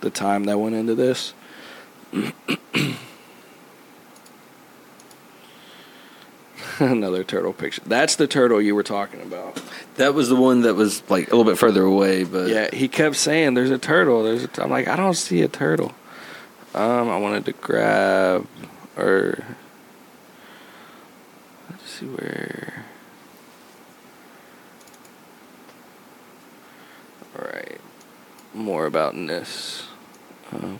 the 0.00 0.10
time 0.10 0.44
that 0.44 0.58
went 0.58 0.74
into 0.74 0.94
this. 0.94 1.34
Another 6.80 7.24
turtle 7.24 7.52
picture. 7.52 7.82
That's 7.86 8.16
the 8.16 8.26
turtle 8.26 8.60
you 8.60 8.74
were 8.74 8.82
talking 8.82 9.20
about. 9.22 9.60
that 9.96 10.14
was 10.14 10.28
the 10.28 10.36
one 10.36 10.62
that 10.62 10.74
was 10.74 11.08
like 11.08 11.28
a 11.28 11.36
little 11.36 11.50
bit 11.50 11.58
further 11.58 11.82
away, 11.82 12.24
but 12.24 12.48
Yeah, 12.48 12.68
he 12.72 12.88
kept 12.88 13.16
saying, 13.16 13.54
"There's 13.54 13.70
a 13.70 13.78
turtle." 13.78 14.22
There's 14.24 14.44
a. 14.44 14.48
T-. 14.48 14.62
I'm 14.62 14.70
like, 14.70 14.88
I 14.88 14.96
don't 14.96 15.14
see 15.14 15.42
a 15.42 15.48
turtle. 15.48 15.94
Um, 16.74 17.08
I 17.08 17.16
wanted 17.18 17.46
to 17.46 17.52
grab 17.52 18.46
or 18.96 19.42
let's 21.70 21.84
see 21.90 22.06
where. 22.06 22.84
All 27.38 27.44
right, 27.46 27.80
more 28.54 28.86
about 28.86 29.14
this. 29.14 29.86
Uh, 30.52 30.76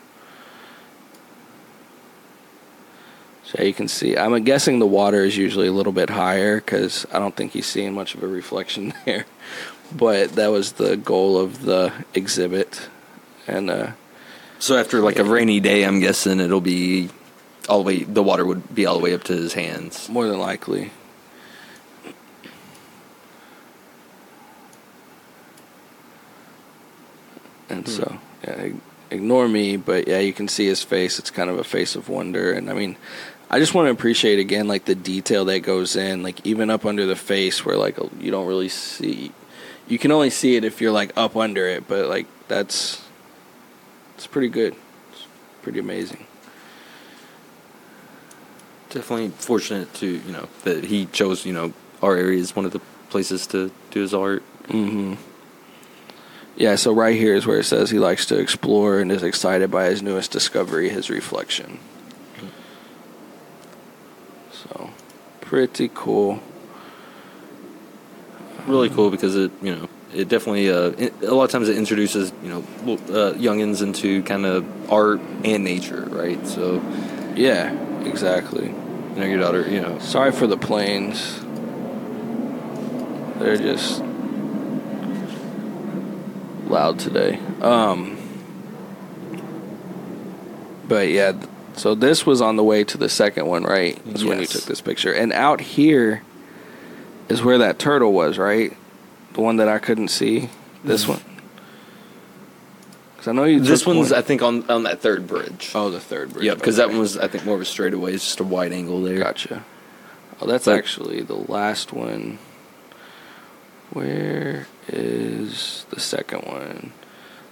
so 3.56 3.62
you 3.62 3.74
can 3.74 3.88
see. 3.88 4.16
I'm 4.16 4.44
guessing 4.44 4.78
the 4.78 4.86
water 4.86 5.24
is 5.24 5.36
usually 5.36 5.66
a 5.66 5.72
little 5.72 5.92
bit 5.92 6.10
higher 6.10 6.56
because 6.56 7.06
I 7.12 7.18
don't 7.18 7.34
think 7.34 7.52
he's 7.52 7.66
seeing 7.66 7.94
much 7.94 8.14
of 8.14 8.22
a 8.22 8.26
reflection 8.28 8.92
there. 9.04 9.26
But 9.94 10.32
that 10.34 10.48
was 10.48 10.72
the 10.72 10.96
goal 10.96 11.38
of 11.38 11.62
the 11.62 11.92
exhibit, 12.12 12.88
and 13.46 13.70
uh, 13.70 13.92
So 14.58 14.76
after 14.76 15.00
like 15.00 15.18
a 15.18 15.24
rainy 15.24 15.60
day, 15.60 15.84
I'm 15.84 16.00
guessing 16.00 16.40
it'll 16.40 16.60
be 16.60 17.08
all 17.68 17.78
the 17.78 17.84
way. 17.84 18.02
The 18.02 18.22
water 18.22 18.44
would 18.44 18.74
be 18.74 18.84
all 18.84 18.96
the 18.96 19.02
way 19.02 19.14
up 19.14 19.24
to 19.24 19.32
his 19.32 19.54
hands. 19.54 20.08
more 20.08 20.26
than 20.26 20.38
likely. 20.38 20.90
And 27.68 27.88
so, 27.88 28.18
yeah, 28.44 28.68
ignore 29.10 29.48
me, 29.48 29.76
but 29.76 30.06
yeah, 30.06 30.20
you 30.20 30.32
can 30.32 30.48
see 30.48 30.66
his 30.66 30.82
face. 30.82 31.18
It's 31.18 31.30
kind 31.30 31.50
of 31.50 31.58
a 31.58 31.64
face 31.64 31.96
of 31.96 32.08
wonder, 32.08 32.52
and 32.52 32.70
I 32.70 32.74
mean, 32.74 32.96
I 33.48 33.60
just 33.60 33.74
want 33.74 33.86
to 33.86 33.92
appreciate 33.92 34.38
again, 34.40 34.66
like 34.66 34.86
the 34.86 34.94
detail 34.96 35.44
that 35.44 35.60
goes 35.60 35.94
in, 35.94 36.22
like 36.22 36.44
even 36.44 36.68
up 36.68 36.84
under 36.84 37.06
the 37.06 37.14
face, 37.16 37.64
where 37.64 37.76
like 37.76 37.96
you 38.20 38.30
don't 38.30 38.46
really 38.46 38.68
see. 38.68 39.32
You 39.86 39.98
can 39.98 40.10
only 40.10 40.30
see 40.30 40.56
it 40.56 40.64
if 40.64 40.80
you're 40.80 40.92
like 40.92 41.12
up 41.16 41.36
under 41.36 41.66
it, 41.68 41.86
but 41.86 42.08
like 42.08 42.26
that's, 42.48 43.04
it's 44.16 44.26
pretty 44.26 44.48
good. 44.48 44.74
It's 45.12 45.26
pretty 45.62 45.78
amazing. 45.78 46.26
Definitely 48.90 49.28
fortunate 49.28 49.94
to 49.94 50.06
you 50.06 50.32
know 50.32 50.48
that 50.64 50.84
he 50.84 51.06
chose 51.06 51.44
you 51.46 51.52
know 51.52 51.72
our 52.02 52.16
area 52.16 52.38
is 52.38 52.56
one 52.56 52.64
of 52.64 52.72
the 52.72 52.80
places 53.10 53.46
to 53.48 53.70
do 53.90 54.00
his 54.00 54.12
art. 54.12 54.42
hmm 54.68 55.14
Yeah, 56.56 56.74
so 56.74 56.92
right 56.92 57.14
here 57.16 57.34
is 57.34 57.46
where 57.46 57.60
it 57.60 57.64
says 57.64 57.90
he 57.90 57.98
likes 58.00 58.26
to 58.26 58.38
explore 58.38 58.98
and 58.98 59.12
is 59.12 59.22
excited 59.22 59.70
by 59.70 59.86
his 59.86 60.02
newest 60.02 60.32
discovery, 60.32 60.88
his 60.88 61.10
reflection. 61.10 61.78
So, 64.62 64.90
pretty 65.40 65.90
cool. 65.94 66.40
Really 68.66 68.88
cool 68.88 69.10
because 69.10 69.36
it 69.36 69.52
you 69.62 69.74
know 69.76 69.88
it 70.14 70.28
definitely 70.28 70.70
uh, 70.70 70.90
it, 70.98 71.12
a 71.22 71.34
lot 71.34 71.44
of 71.44 71.50
times 71.50 71.68
it 71.68 71.76
introduces 71.76 72.32
you 72.42 72.48
know 72.48 72.58
uh, 72.94 73.34
youngins 73.34 73.82
into 73.82 74.22
kind 74.22 74.44
of 74.46 74.64
art 74.92 75.20
and 75.44 75.62
nature, 75.62 76.02
right? 76.10 76.44
So 76.46 76.82
Yeah, 77.36 77.72
exactly. 78.04 78.66
you 78.66 79.16
know 79.20 79.26
your 79.26 79.38
daughter 79.38 79.68
you 79.68 79.80
know 79.80 79.98
Sorry 79.98 80.32
for 80.32 80.46
the 80.46 80.56
planes. 80.56 81.40
They're 83.38 83.56
just 83.56 84.02
loud 86.66 86.98
today. 86.98 87.38
Um, 87.60 88.16
but 90.88 91.08
yeah, 91.08 91.32
so 91.76 91.94
this 91.94 92.24
was 92.24 92.40
on 92.40 92.56
the 92.56 92.64
way 92.64 92.84
to 92.84 92.98
the 92.98 93.08
second 93.08 93.46
one, 93.46 93.62
right? 93.64 94.00
Is 94.08 94.24
when 94.24 94.40
you 94.40 94.46
took 94.46 94.62
this 94.62 94.80
picture. 94.80 95.12
And 95.12 95.32
out 95.32 95.60
here 95.60 96.22
is 97.28 97.42
where 97.42 97.58
that 97.58 97.78
turtle 97.78 98.12
was, 98.12 98.38
right? 98.38 98.76
The 99.34 99.42
one 99.42 99.56
that 99.56 99.68
I 99.68 99.78
couldn't 99.78 100.08
see. 100.08 100.48
This 100.82 101.04
mm-hmm. 101.04 101.12
one. 101.12 101.22
Because 103.12 103.28
I 103.28 103.32
know 103.32 103.44
you. 103.44 103.60
this 103.60 103.86
one's 103.86 104.10
one- 104.10 104.18
I 104.18 104.22
think 104.22 104.42
on 104.42 104.68
on 104.70 104.84
that 104.84 105.00
third 105.00 105.26
bridge. 105.26 105.72
oh 105.74 105.90
the 105.90 106.00
third 106.00 106.32
bridge. 106.32 106.44
yeah, 106.44 106.54
because 106.54 106.76
that 106.76 106.88
one 106.88 106.98
was 106.98 107.18
I 107.18 107.28
think 107.28 107.44
more 107.44 107.56
of 107.56 107.60
a 107.60 107.66
straightaway. 107.66 108.14
It's 108.14 108.24
just 108.24 108.40
a 108.40 108.44
wide 108.44 108.72
angle 108.72 109.02
there. 109.02 109.18
Gotcha. 109.18 109.64
Oh, 110.40 110.46
that's 110.46 110.64
But- 110.64 110.78
actually 110.78 111.22
the 111.22 111.34
last 111.34 111.92
one. 111.92 112.38
Where 113.90 114.66
is 114.88 115.86
the 115.90 116.00
second 116.00 116.42
one? 116.42 116.92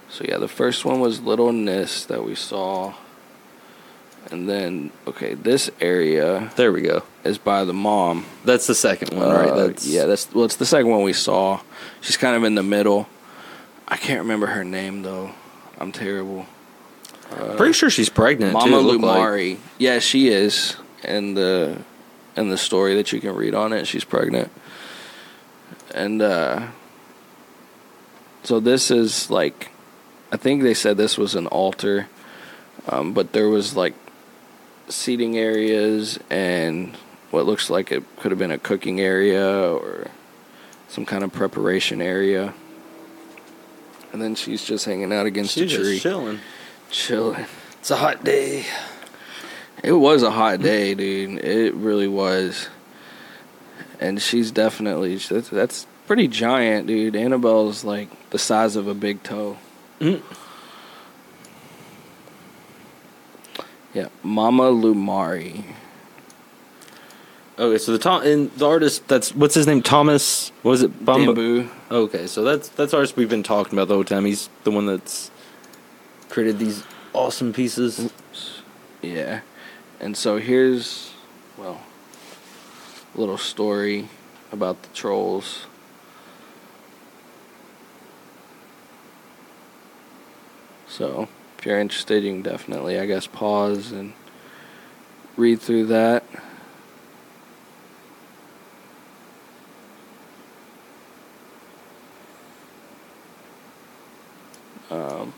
So 0.09 0.25
yeah, 0.27 0.37
the 0.37 0.47
first 0.47 0.85
one 0.85 0.99
was 0.99 1.21
Little 1.21 1.51
Nis 1.51 2.05
that 2.05 2.23
we 2.23 2.35
saw. 2.35 2.93
And 4.31 4.49
then 4.49 4.91
okay, 5.07 5.35
this 5.35 5.69
area 5.79 6.51
There 6.55 6.71
we 6.71 6.81
go. 6.81 7.03
is 7.23 7.37
by 7.37 7.63
the 7.63 7.73
mom. 7.73 8.25
That's 8.43 8.65
the 8.67 8.73
second 8.75 9.17
one, 9.17 9.29
right? 9.29 9.49
Uh, 9.49 9.67
That's 9.67 9.85
yeah, 9.87 10.05
that's 10.05 10.33
well 10.33 10.45
it's 10.45 10.55
the 10.55 10.65
second 10.65 10.89
one 10.89 11.03
we 11.03 11.13
saw. 11.13 11.61
She's 12.01 12.17
kind 12.17 12.35
of 12.35 12.43
in 12.43 12.55
the 12.55 12.63
middle. 12.63 13.07
I 13.87 13.97
can't 13.97 14.21
remember 14.21 14.47
her 14.47 14.63
name 14.63 15.03
though. 15.03 15.31
I'm 15.77 15.91
terrible. 15.91 16.47
Uh, 17.31 17.55
pretty 17.55 17.73
sure 17.73 17.89
she's 17.89 18.09
pregnant. 18.09 18.53
Mama 18.53 18.67
too, 18.71 18.79
it 18.79 18.81
looked 18.81 19.03
like. 19.03 19.19
Loumari. 19.19 19.57
Yeah, 19.77 19.99
she 19.99 20.29
is. 20.29 20.75
And 21.03 21.37
the 21.37 21.81
in 22.35 22.49
the 22.49 22.57
story 22.57 22.95
that 22.95 23.11
you 23.11 23.21
can 23.21 23.35
read 23.35 23.53
on 23.53 23.73
it, 23.73 23.85
she's 23.87 24.03
pregnant. 24.03 24.51
And 25.93 26.21
uh 26.21 26.67
so 28.43 28.59
this 28.59 28.89
is 28.89 29.29
like 29.29 29.69
I 30.31 30.37
think 30.37 30.63
they 30.63 30.73
said 30.73 30.97
this 30.97 31.15
was 31.17 31.35
an 31.35 31.45
altar. 31.47 32.07
Um, 32.87 33.13
but 33.13 33.33
there 33.33 33.49
was 33.49 33.75
like 33.75 33.93
seating 34.87 35.37
areas 35.37 36.19
and 36.29 36.95
what 37.31 37.45
looks 37.45 37.69
like 37.69 37.91
it 37.91 38.03
could 38.17 38.31
have 38.31 38.39
been 38.39 38.51
a 38.51 38.57
cooking 38.57 38.99
area 39.01 39.45
or 39.73 40.07
some 40.87 41.05
kind 41.05 41.23
of 41.23 41.33
preparation 41.33 42.01
area. 42.01 42.53
And 44.13 44.21
then 44.21 44.35
she's 44.35 44.63
just 44.63 44.85
hanging 44.85 45.11
out 45.11 45.25
against 45.25 45.53
She's 45.55 45.73
a 45.73 45.75
tree, 45.77 45.91
just 45.93 46.03
chilling. 46.03 46.39
chilling. 46.89 47.45
It's 47.79 47.91
a 47.91 47.97
hot 47.97 48.23
day. 48.23 48.65
It 49.83 49.91
was 49.91 50.23
a 50.23 50.31
hot 50.31 50.61
day, 50.61 50.95
dude. 50.95 51.43
It 51.43 51.73
really 51.73 52.07
was. 52.07 52.69
And 53.99 54.21
she's 54.21 54.51
definitely 54.51 55.17
that's, 55.17 55.49
that's 55.49 55.87
pretty 56.07 56.27
giant, 56.27 56.87
dude. 56.87 57.15
Annabelle's 57.15 57.83
like 57.83 58.29
the 58.29 58.39
size 58.39 58.75
of 58.75 58.87
a 58.87 58.93
big 58.93 59.21
toe. 59.23 59.57
Mm. 59.99 60.21
Yeah, 63.95 64.09
Mama 64.21 64.65
Loumari. 64.65 65.63
Okay, 67.57 67.77
so 67.77 67.93
the 67.93 67.97
Tom 67.97 68.21
and 68.23 68.51
the 68.51 68.67
artist 68.67 69.07
that's 69.07 69.33
what's 69.33 69.55
his 69.55 69.65
name 69.65 69.81
Thomas 69.81 70.51
what 70.61 70.71
was 70.71 70.83
it 70.83 71.03
Bamba- 71.03 71.27
Bamboo. 71.27 71.69
Okay, 71.89 72.27
so 72.27 72.43
that's 72.43 72.67
that's 72.69 72.93
artist 72.93 73.15
we've 73.15 73.29
been 73.29 73.41
talking 73.41 73.73
about 73.73 73.87
the 73.87 73.93
whole 73.95 74.03
time. 74.03 74.25
He's 74.25 74.49
the 74.65 74.71
one 74.71 74.85
that's 74.85 75.31
created 76.29 76.59
these 76.59 76.83
awesome 77.13 77.53
pieces. 77.53 78.11
Yeah. 79.01 79.39
And 79.99 80.17
so 80.17 80.37
here's, 80.37 81.13
well, 81.57 81.81
a 83.15 83.19
little 83.19 83.37
story 83.37 84.09
about 84.51 84.81
the 84.83 84.89
trolls. 84.89 85.65
So, 90.87 91.27
if 91.65 91.69
you're 91.69 91.79
interested, 91.79 92.23
you 92.23 92.31
can 92.31 92.43
definitely, 92.43 92.99
I 92.99 93.07
guess, 93.07 93.25
pause 93.25 93.91
and 93.91 94.13
read 95.35 95.59
through 95.59 95.87
that. 95.87 96.23
Um, 104.91 105.33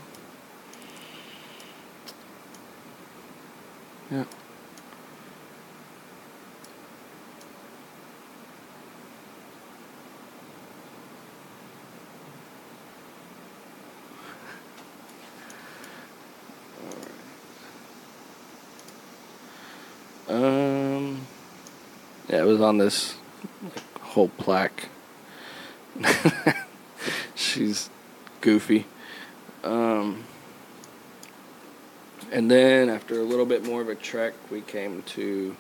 yeah. 4.12 4.26
Um, 20.30 21.26
yeah, 22.28 22.42
it 22.42 22.46
was 22.58 22.66
on 22.66 22.78
this 22.80 23.16
whole 24.02 24.30
plaque. 24.30 24.90
She's 27.36 27.90
goofy. 28.42 28.86
Um, 29.64 30.24
and 32.32 32.50
then 32.50 32.90
after 32.90 33.20
a 33.20 33.24
little 33.24 33.46
bit 33.46 33.64
more 33.64 33.82
of 33.82 33.90
a 33.90 33.96
trek, 33.96 34.34
we 34.50 34.62
came 34.62 35.04
to 35.04 35.56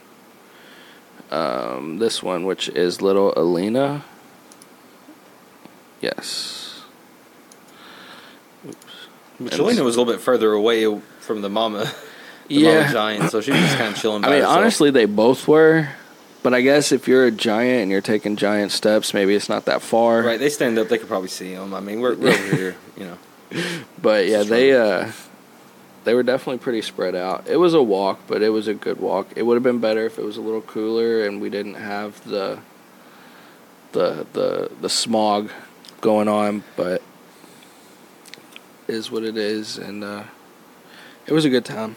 um, 1.29 1.99
this 1.99 2.23
one, 2.23 2.45
which 2.45 2.67
is 2.69 3.01
Little 3.01 3.31
Elina. 3.33 4.03
Yes. 6.01 6.81
Oops. 8.67 8.75
Michelina 9.39 9.83
was 9.83 9.95
a 9.95 9.99
little 10.01 10.05
bit 10.11 10.19
further 10.21 10.51
away 10.53 10.99
from 11.19 11.41
the 11.41 11.49
mama, 11.49 11.91
the 12.47 12.55
Yeah. 12.55 12.79
mama 12.81 12.91
giant, 12.91 13.31
so 13.31 13.39
she 13.41 13.51
was 13.51 13.59
just 13.61 13.77
kind 13.77 13.93
of 13.93 14.01
chilling. 14.01 14.21
By 14.23 14.27
I 14.27 14.31
mean, 14.31 14.39
herself. 14.41 14.57
honestly, 14.57 14.89
they 14.91 15.05
both 15.05 15.47
were. 15.47 15.89
But 16.43 16.53
I 16.53 16.61
guess 16.61 16.91
if 16.91 17.07
you're 17.07 17.25
a 17.25 17.31
giant 17.31 17.83
and 17.83 17.91
you're 17.91 18.01
taking 18.01 18.35
giant 18.35 18.71
steps, 18.71 19.13
maybe 19.13 19.35
it's 19.35 19.49
not 19.49 19.65
that 19.65 19.81
far. 19.81 20.21
right? 20.21 20.39
They 20.39 20.49
stand 20.49 20.77
up; 20.77 20.87
they 20.87 20.97
could 20.97 21.07
probably 21.07 21.29
see 21.29 21.53
them. 21.53 21.73
I 21.73 21.79
mean, 21.79 21.99
we're, 21.99 22.15
we're 22.15 22.29
over 22.29 22.55
here, 22.55 22.75
you 22.97 23.05
know. 23.05 23.17
But 24.01 24.27
yeah, 24.27 24.43
they 24.43 24.73
uh, 24.73 25.11
they 26.03 26.13
were 26.13 26.23
definitely 26.23 26.59
pretty 26.59 26.81
spread 26.81 27.15
out. 27.15 27.47
It 27.47 27.57
was 27.57 27.73
a 27.73 27.81
walk, 27.81 28.19
but 28.27 28.41
it 28.41 28.49
was 28.49 28.67
a 28.67 28.73
good 28.73 28.99
walk. 28.99 29.27
It 29.35 29.43
would 29.43 29.55
have 29.55 29.63
been 29.63 29.79
better 29.79 30.05
if 30.05 30.17
it 30.17 30.23
was 30.23 30.37
a 30.37 30.41
little 30.41 30.61
cooler 30.61 31.25
and 31.25 31.41
we 31.41 31.49
didn't 31.49 31.73
have 31.73 32.23
the 32.23 32.59
the 33.91 34.25
the 34.33 34.71
the 34.79 34.89
smog 34.89 35.51
going 35.99 36.27
on. 36.27 36.63
But 36.75 37.01
it 38.87 38.95
is 38.95 39.11
what 39.11 39.23
it 39.23 39.35
is, 39.37 39.77
and 39.77 40.03
uh, 40.03 40.23
it 41.25 41.33
was 41.33 41.43
a 41.45 41.49
good 41.49 41.65
time. 41.65 41.95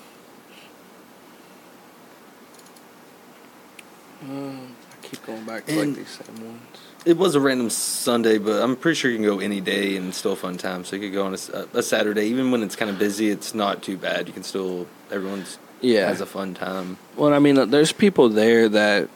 Um, 4.22 4.74
I 4.92 5.06
keep 5.06 5.24
going 5.26 5.44
back 5.44 5.66
to 5.66 5.72
like 5.74 5.83
And- 5.85 5.96
these 5.96 6.09
same 6.24 6.44
ones. 6.46 6.61
It 7.06 7.16
was 7.16 7.35
a 7.35 7.40
random 7.40 7.70
Sunday, 7.70 8.37
but 8.37 8.62
I'm 8.62 8.76
pretty 8.76 8.94
sure 8.94 9.11
you 9.11 9.16
can 9.16 9.24
go 9.24 9.38
any 9.40 9.62
day 9.62 9.96
and 9.96 10.14
still 10.14 10.33
a 10.33 10.37
fun 10.37 10.59
time. 10.59 10.85
So 10.85 10.96
you 10.96 11.02
could 11.02 11.14
go 11.14 11.24
on 11.24 11.30
a, 11.30 11.35
s- 11.35 11.48
a 11.72 11.83
Saturday, 11.83 12.26
even 12.26 12.50
when 12.50 12.62
it's 12.62 12.76
kind 12.76 12.90
of 12.90 12.98
busy. 12.98 13.30
It's 13.30 13.54
not 13.54 13.83
too 13.83 13.96
bad. 13.96 14.26
You 14.28 14.35
can 14.35 14.42
still 14.42 14.87
everyone's 15.11 15.56
Yeah, 15.80 16.06
has 16.09 16.20
a 16.20 16.26
fun 16.26 16.52
time. 16.52 16.98
Well, 17.16 17.33
I 17.33 17.38
mean, 17.38 17.70
there's 17.70 17.92
people 17.92 18.28
there 18.28 18.68
that 18.68 19.09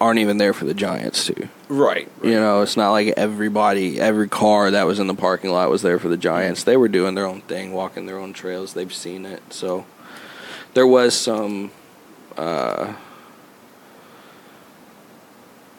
aren't 0.00 0.20
even 0.20 0.38
there 0.38 0.52
for 0.52 0.64
the 0.64 0.74
Giants 0.74 1.26
too. 1.26 1.48
Right. 1.68 2.08
You 2.22 2.34
know, 2.38 2.62
it's 2.62 2.76
not 2.76 2.92
like 2.92 3.08
everybody, 3.16 4.00
every 4.00 4.28
car 4.28 4.70
that 4.70 4.86
was 4.86 5.00
in 5.00 5.08
the 5.08 5.14
parking 5.14 5.50
lot 5.50 5.70
was 5.70 5.82
there 5.82 5.98
for 5.98 6.06
the 6.08 6.16
Giants. 6.16 6.62
They 6.62 6.76
were 6.76 6.86
doing 6.86 7.16
their 7.16 7.26
own 7.26 7.40
thing, 7.40 7.72
walking 7.72 8.06
their 8.06 8.18
own 8.20 8.32
trails. 8.32 8.74
They've 8.74 8.94
seen 8.94 9.26
it, 9.26 9.42
so 9.52 9.86
there 10.74 10.86
was 10.86 11.14
some, 11.16 11.72
uh, 12.36 12.92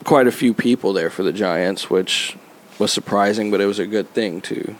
quite 0.09 0.25
a 0.25 0.31
few 0.31 0.55
people 0.55 0.91
there 0.91 1.11
for 1.11 1.21
the 1.21 1.31
Giants, 1.31 1.87
which 1.87 2.35
was 2.79 2.91
surprising, 2.91 3.51
but 3.51 3.61
it 3.61 3.67
was 3.67 3.77
a 3.77 3.85
good 3.85 4.09
thing 4.09 4.41
too. 4.41 4.75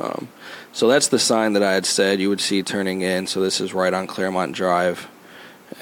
Um, 0.00 0.26
so 0.72 0.88
that's 0.88 1.06
the 1.06 1.20
sign 1.20 1.52
that 1.52 1.62
I 1.62 1.74
had 1.74 1.86
said 1.86 2.18
you 2.18 2.28
would 2.28 2.40
see 2.40 2.64
turning 2.64 3.00
in. 3.00 3.28
So 3.28 3.40
this 3.40 3.60
is 3.60 3.72
right 3.72 3.94
on 3.94 4.08
Clermont 4.08 4.56
Drive. 4.56 5.08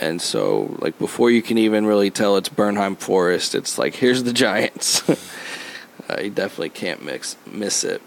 And 0.02 0.20
so, 0.20 0.76
like, 0.80 0.98
before 0.98 1.30
you 1.30 1.40
can 1.40 1.56
even 1.56 1.86
really 1.86 2.10
tell 2.10 2.36
it's 2.36 2.50
Bernheim 2.50 2.94
Forest, 2.94 3.54
it's 3.54 3.78
like, 3.78 3.94
here's 3.94 4.24
the 4.24 4.34
Giants. 4.34 5.08
uh, 6.10 6.20
you 6.22 6.28
definitely 6.28 6.68
can't 6.68 7.02
mix 7.02 7.38
miss 7.46 7.84
it. 7.84 8.02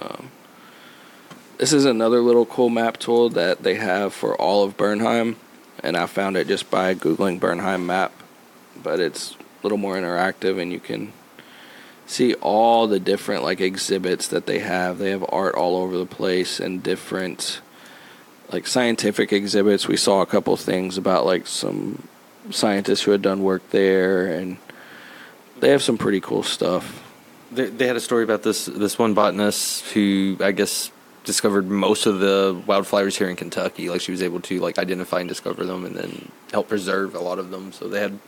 Um, 0.00 0.30
this 1.58 1.72
is 1.72 1.84
another 1.84 2.20
little 2.20 2.46
cool 2.46 2.68
map 2.68 2.98
tool 2.98 3.28
that 3.30 3.64
they 3.64 3.74
have 3.74 4.14
for 4.14 4.40
all 4.40 4.62
of 4.62 4.76
Bernheim, 4.76 5.34
and 5.82 5.96
I 5.96 6.06
found 6.06 6.36
it 6.36 6.46
just 6.46 6.70
by 6.70 6.94
googling 6.94 7.40
Bernheim 7.40 7.86
map. 7.86 8.12
But 8.82 9.00
it's 9.00 9.32
a 9.32 9.36
little 9.62 9.78
more 9.78 9.96
interactive, 9.96 10.60
and 10.60 10.72
you 10.72 10.80
can 10.80 11.12
see 12.06 12.34
all 12.34 12.86
the 12.86 13.00
different 13.00 13.42
like 13.42 13.60
exhibits 13.60 14.28
that 14.28 14.46
they 14.46 14.60
have. 14.60 14.98
They 14.98 15.10
have 15.10 15.24
art 15.28 15.54
all 15.54 15.76
over 15.76 15.96
the 15.96 16.06
place 16.06 16.60
and 16.60 16.82
different 16.82 17.60
like 18.50 18.66
scientific 18.66 19.32
exhibits. 19.32 19.88
We 19.88 19.96
saw 19.96 20.20
a 20.20 20.26
couple 20.26 20.56
things 20.56 20.98
about 20.98 21.26
like 21.26 21.46
some 21.46 22.08
scientists 22.50 23.02
who 23.02 23.12
had 23.12 23.22
done 23.22 23.42
work 23.42 23.68
there, 23.70 24.26
and 24.26 24.58
they 25.60 25.70
have 25.70 25.82
some 25.82 25.98
pretty 25.98 26.20
cool 26.20 26.42
stuff. 26.42 27.02
They, 27.50 27.66
they 27.66 27.86
had 27.86 27.96
a 27.96 28.00
story 28.00 28.24
about 28.24 28.42
this 28.42 28.66
this 28.66 28.98
one 28.98 29.14
botanist 29.14 29.84
who 29.92 30.36
I 30.40 30.52
guess 30.52 30.90
discovered 31.24 31.68
most 31.68 32.06
of 32.06 32.20
the 32.20 32.60
wildflowers 32.66 33.16
here 33.16 33.28
in 33.28 33.36
Kentucky. 33.36 33.88
Like 33.88 34.00
she 34.00 34.12
was 34.12 34.22
able 34.22 34.40
to 34.40 34.60
like 34.60 34.78
identify 34.78 35.20
and 35.20 35.28
discover 35.28 35.64
them, 35.64 35.84
and 35.84 35.96
then 35.96 36.30
help 36.52 36.68
preserve 36.68 37.14
a 37.14 37.20
lot 37.20 37.38
of 37.38 37.50
them. 37.50 37.72
So 37.72 37.88
they 37.88 38.00
had 38.00 38.18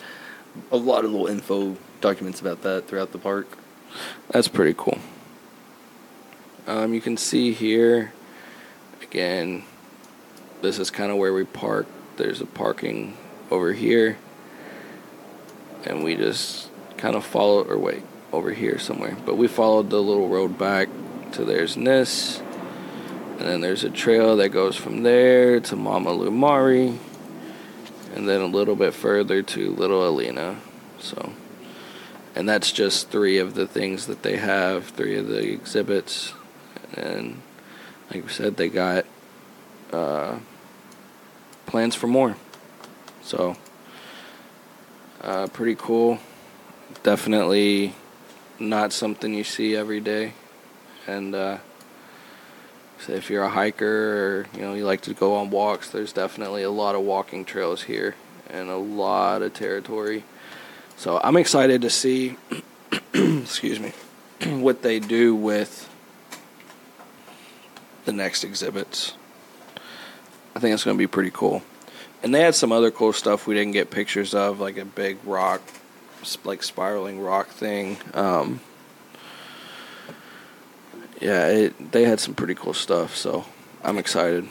a 0.71 0.77
lot 0.77 1.05
of 1.05 1.11
little 1.11 1.27
info 1.27 1.77
documents 2.01 2.41
about 2.41 2.63
that 2.63 2.87
throughout 2.87 3.13
the 3.13 3.19
park. 3.19 3.59
That's 4.31 4.49
pretty 4.49 4.75
cool. 4.77 4.99
Um, 6.67 6.95
you 6.95 7.01
can 7.01 7.17
see 7.17 7.53
here 7.53 8.13
again. 9.03 9.65
This 10.63 10.79
is 10.79 10.91
kind 10.91 11.11
of 11.11 11.19
where 11.19 11.35
we 11.35 11.45
park. 11.45 11.87
There's 12.17 12.41
a 12.41 12.47
parking 12.47 13.17
over 13.51 13.73
here, 13.73 14.17
and 15.85 16.03
we 16.03 16.17
just 16.17 16.71
kind 16.97 17.17
of 17.17 17.25
follow. 17.25 17.65
Or 17.65 17.77
wait, 17.77 18.03
over 18.33 18.53
here 18.53 18.79
somewhere. 18.79 19.17
But 19.27 19.37
we 19.37 19.47
followed 19.47 19.91
the 19.91 20.03
little 20.03 20.29
road 20.29 20.57
back 20.57 20.89
to 21.33 21.45
there's 21.45 21.77
Nis, 21.77 22.41
and 23.39 23.49
then 23.49 23.61
there's 23.61 23.85
a 23.85 23.91
trail 23.91 24.37
that 24.37 24.51
goes 24.51 24.77
from 24.77 25.03
there 25.03 25.61
to 25.61 25.77
Mama 25.77 26.11
Loumari, 26.11 26.97
and 28.15 28.29
then 28.29 28.41
a 28.41 28.47
little 28.47 28.77
bit 28.77 28.95
further 28.95 29.43
to 29.43 29.71
Little 29.71 30.07
Elina. 30.07 30.61
So 30.99 31.33
and 32.35 32.49
that's 32.49 32.73
just 32.73 33.11
three 33.11 33.39
of 33.39 33.55
the 33.55 33.67
things 33.67 34.07
that 34.07 34.23
they 34.23 34.37
have, 34.37 34.87
three 34.87 35.17
of 35.17 35.29
the 35.29 35.53
exhibits, 35.53 36.35
and 36.95 37.41
like 38.11 38.25
we 38.25 38.29
said, 38.29 38.57
they 38.57 38.69
got 38.69 39.07
uh, 39.93 40.39
plans 41.67 41.95
for 41.95 42.09
more. 42.09 42.37
So, 43.23 43.57
uh, 45.21 45.47
pretty 45.49 45.77
cool. 45.77 46.19
Definitely 47.03 47.95
not 48.59 48.93
something 48.93 49.33
you 49.33 49.45
see 49.45 49.77
every 49.77 50.01
day, 50.01 50.35
and 51.07 51.35
uh, 51.35 51.59
so 52.99 53.13
if 53.13 53.31
you're 53.31 53.43
a 53.43 53.51
hiker 53.51 53.87
or 53.87 54.47
you 54.55 54.63
know 54.63 54.75
you 54.75 54.85
like 54.85 55.03
to 55.03 55.15
go 55.15 55.35
on 55.35 55.51
walks, 55.51 55.91
there's 55.91 56.13
definitely 56.13 56.63
a 56.63 56.71
lot 56.71 56.95
of 56.95 57.03
walking 57.03 57.45
trails 57.45 57.83
here 57.83 58.15
and 58.49 58.71
a 58.71 58.77
lot 58.77 59.43
of 59.43 59.53
territory. 59.55 60.25
So 60.97 61.21
I'm 61.23 61.37
excited 61.37 61.83
to 61.83 61.91
see, 61.91 62.37
excuse 63.15 63.81
me, 63.81 63.93
what 64.61 64.83
they 64.83 65.01
do 65.01 65.35
with 65.35 65.91
the 68.05 68.13
next 68.13 68.45
exhibits. 68.45 69.15
I 70.55 70.61
think 70.61 70.75
it's 70.75 70.85
going 70.85 70.97
to 70.97 70.99
be 70.99 71.09
pretty 71.09 71.33
cool. 71.33 71.63
And 72.23 72.35
they 72.35 72.41
had 72.41 72.55
some 72.55 72.73
other 72.73 72.91
cool 72.91 73.13
stuff 73.13 73.47
we 73.47 73.55
didn't 73.55 73.73
get 73.73 73.91
pictures 73.91 74.35
of, 74.35 74.61
like 74.61 74.79
a 74.79 74.85
big 74.85 75.19
rock, 75.25 75.61
like 76.45 76.63
spiraling 76.63 77.21
rock 77.21 77.49
thing. 77.49 77.99
Um, 78.15 78.61
yeah, 81.25 81.49
it, 81.49 81.93
they 81.93 82.05
had 82.05 82.21
some 82.21 82.35
pretty 82.35 82.55
cool 82.55 82.75
stuff, 82.75 83.17
so 83.17 83.47
I'm 83.83 83.97
excited. 83.97 84.47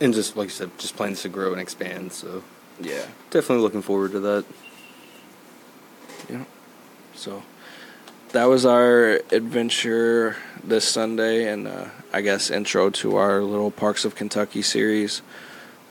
And 0.00 0.14
just 0.14 0.36
like 0.36 0.44
you 0.46 0.50
said, 0.50 0.70
just 0.78 0.96
plans 0.96 1.22
to 1.22 1.28
grow 1.28 1.50
and 1.50 1.60
expand. 1.60 2.12
So 2.12 2.44
Yeah. 2.80 3.04
definitely 3.30 3.64
looking 3.64 3.82
forward 3.82 4.12
to 4.12 4.20
that. 4.20 4.44
Yeah. 6.30 6.44
So 7.16 7.42
that 8.30 8.44
was 8.44 8.64
our 8.64 9.20
adventure 9.32 10.36
this 10.62 10.86
Sunday, 10.86 11.48
and 11.52 11.66
uh, 11.66 11.86
I 12.12 12.20
guess 12.20 12.48
intro 12.48 12.90
to 12.90 13.16
our 13.16 13.42
little 13.42 13.72
Parks 13.72 14.04
of 14.04 14.14
Kentucky 14.14 14.62
series. 14.62 15.20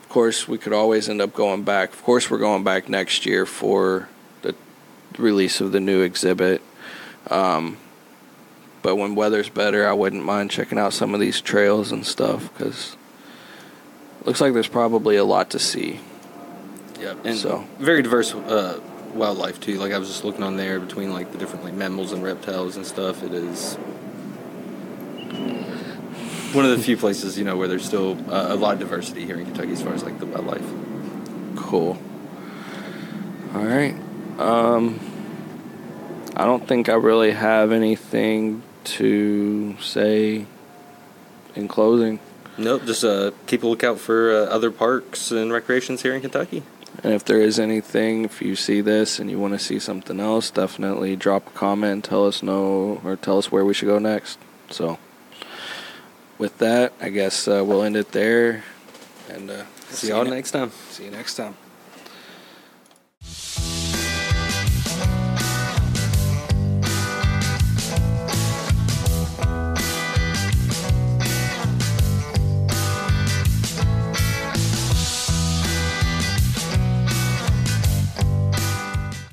Of 0.02 0.08
course, 0.08 0.48
we 0.48 0.56
could 0.56 0.72
always 0.72 1.10
end 1.10 1.20
up 1.20 1.34
going 1.34 1.64
back. 1.64 1.92
Of 1.92 2.02
course, 2.02 2.30
we're 2.30 2.38
going 2.38 2.64
back 2.64 2.88
next 2.88 3.26
year 3.26 3.44
for 3.44 4.08
the 4.40 4.54
release 5.18 5.60
of 5.60 5.72
the 5.72 5.80
new 5.80 6.00
exhibit. 6.00 6.62
Um, 7.28 7.76
but 8.88 8.96
when 8.96 9.14
weather's 9.14 9.50
better, 9.50 9.86
I 9.86 9.92
wouldn't 9.92 10.24
mind 10.24 10.50
checking 10.50 10.78
out 10.78 10.94
some 10.94 11.12
of 11.12 11.20
these 11.20 11.42
trails 11.42 11.92
and 11.92 12.06
stuff 12.06 12.50
because 12.56 12.96
looks 14.24 14.40
like 14.40 14.54
there's 14.54 14.66
probably 14.66 15.16
a 15.16 15.24
lot 15.24 15.50
to 15.50 15.58
see. 15.58 16.00
Yeah, 16.98 17.12
and 17.22 17.36
So- 17.36 17.66
very 17.78 18.00
diverse 18.00 18.34
uh, 18.34 18.80
wildlife 19.12 19.60
too. 19.60 19.74
Like 19.74 19.92
I 19.92 19.98
was 19.98 20.08
just 20.08 20.24
looking 20.24 20.42
on 20.42 20.56
there 20.56 20.80
between 20.80 21.12
like 21.12 21.32
the 21.32 21.36
different 21.38 21.66
like 21.66 21.74
mammals 21.74 22.12
and 22.12 22.22
reptiles 22.22 22.76
and 22.76 22.86
stuff. 22.86 23.22
It 23.22 23.34
is 23.34 23.74
one 26.54 26.64
of 26.64 26.70
the 26.70 26.78
few 26.82 26.96
places 26.96 27.36
you 27.36 27.44
know 27.44 27.58
where 27.58 27.68
there's 27.68 27.84
still 27.84 28.16
uh, 28.32 28.46
a 28.48 28.56
lot 28.56 28.72
of 28.72 28.78
diversity 28.78 29.26
here 29.26 29.36
in 29.36 29.44
Kentucky 29.44 29.72
as 29.72 29.82
far 29.82 29.92
as 29.92 30.02
like 30.02 30.18
the 30.18 30.24
wildlife. 30.24 30.64
Cool. 31.56 31.98
All 33.54 33.64
right. 33.66 33.94
Um, 34.38 34.98
I 36.34 36.46
don't 36.46 36.66
think 36.66 36.88
I 36.88 36.94
really 36.94 37.32
have 37.32 37.70
anything 37.70 38.62
to 38.84 39.76
say 39.80 40.46
in 41.54 41.68
closing. 41.68 42.20
Nope, 42.56 42.84
just 42.86 43.04
uh, 43.04 43.30
keep 43.46 43.62
a 43.62 43.66
lookout 43.66 44.00
for 44.00 44.32
uh, 44.32 44.46
other 44.46 44.70
parks 44.70 45.30
and 45.30 45.52
recreations 45.52 46.02
here 46.02 46.14
in 46.14 46.20
Kentucky. 46.20 46.62
And 47.04 47.12
if 47.12 47.24
there 47.24 47.40
is 47.40 47.60
anything, 47.60 48.24
if 48.24 48.42
you 48.42 48.56
see 48.56 48.80
this 48.80 49.20
and 49.20 49.30
you 49.30 49.38
want 49.38 49.54
to 49.54 49.58
see 49.58 49.78
something 49.78 50.18
else, 50.18 50.50
definitely 50.50 51.14
drop 51.14 51.46
a 51.46 51.50
comment 51.50 51.92
and 51.92 52.04
tell 52.04 52.26
us 52.26 52.42
no 52.42 53.00
or 53.04 53.14
tell 53.16 53.38
us 53.38 53.52
where 53.52 53.64
we 53.64 53.74
should 53.74 53.86
go 53.86 54.00
next. 54.00 54.38
So, 54.70 54.98
with 56.38 56.58
that, 56.58 56.92
I 57.00 57.10
guess 57.10 57.46
uh, 57.46 57.62
we'll 57.64 57.82
end 57.82 57.96
it 57.96 58.10
there. 58.10 58.64
And 59.28 59.50
uh, 59.50 59.64
See 59.90 60.08
you 60.08 60.14
y'all 60.14 60.24
ne- 60.24 60.30
next 60.30 60.50
time. 60.50 60.70
See 60.90 61.04
you 61.04 61.10
next 61.12 61.36
time. 61.36 61.54